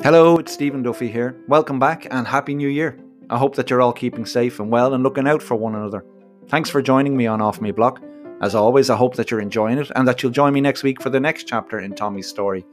Hello, 0.03 0.37
it's 0.39 0.53
Stephen 0.53 0.83
Duffy 0.83 1.09
here. 1.09 1.37
Welcome 1.47 1.79
back 1.79 2.09
and 2.11 2.27
Happy 2.27 2.55
New 2.55 2.69
Year. 2.69 2.99
I 3.31 3.39
hope 3.39 3.55
that 3.55 3.71
you're 3.71 3.83
all 3.83 3.93
keeping 3.93 4.27
safe 4.27 4.59
and 4.59 4.71
well 4.71 4.95
and 4.95 5.05
looking 5.05 5.29
out 5.29 5.43
for 5.43 5.55
one 5.55 5.75
another. 5.75 6.05
Thanks 6.49 6.71
for 6.71 6.83
joining 6.83 7.17
me 7.17 7.27
on 7.27 7.41
Off 7.41 7.61
Me 7.61 7.71
Block. 7.71 8.03
As 8.41 8.55
always, 8.55 8.91
I 8.91 8.97
hope 8.97 9.15
that 9.15 9.31
you're 9.31 9.41
enjoying 9.41 9.79
it 9.79 9.93
and 9.95 10.09
that 10.09 10.23
you'll 10.23 10.33
join 10.33 10.55
me 10.55 10.61
next 10.61 10.83
week 10.83 11.01
for 11.01 11.11
the 11.11 11.21
next 11.21 11.47
chapter 11.47 11.79
in 11.79 11.95
Tommy's 11.95 12.27
story. 12.27 12.65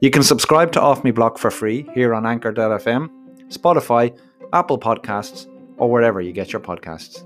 You 0.00 0.10
can 0.10 0.22
subscribe 0.22 0.70
to 0.72 0.80
Off 0.80 1.02
Me 1.02 1.10
Block 1.10 1.38
for 1.38 1.50
free 1.50 1.88
here 1.92 2.14
on 2.14 2.24
Anchor.fm, 2.24 3.10
Spotify, 3.48 4.16
Apple 4.52 4.78
Podcasts, 4.78 5.48
or 5.76 5.90
wherever 5.90 6.20
you 6.20 6.32
get 6.32 6.52
your 6.52 6.60
podcasts. 6.60 7.24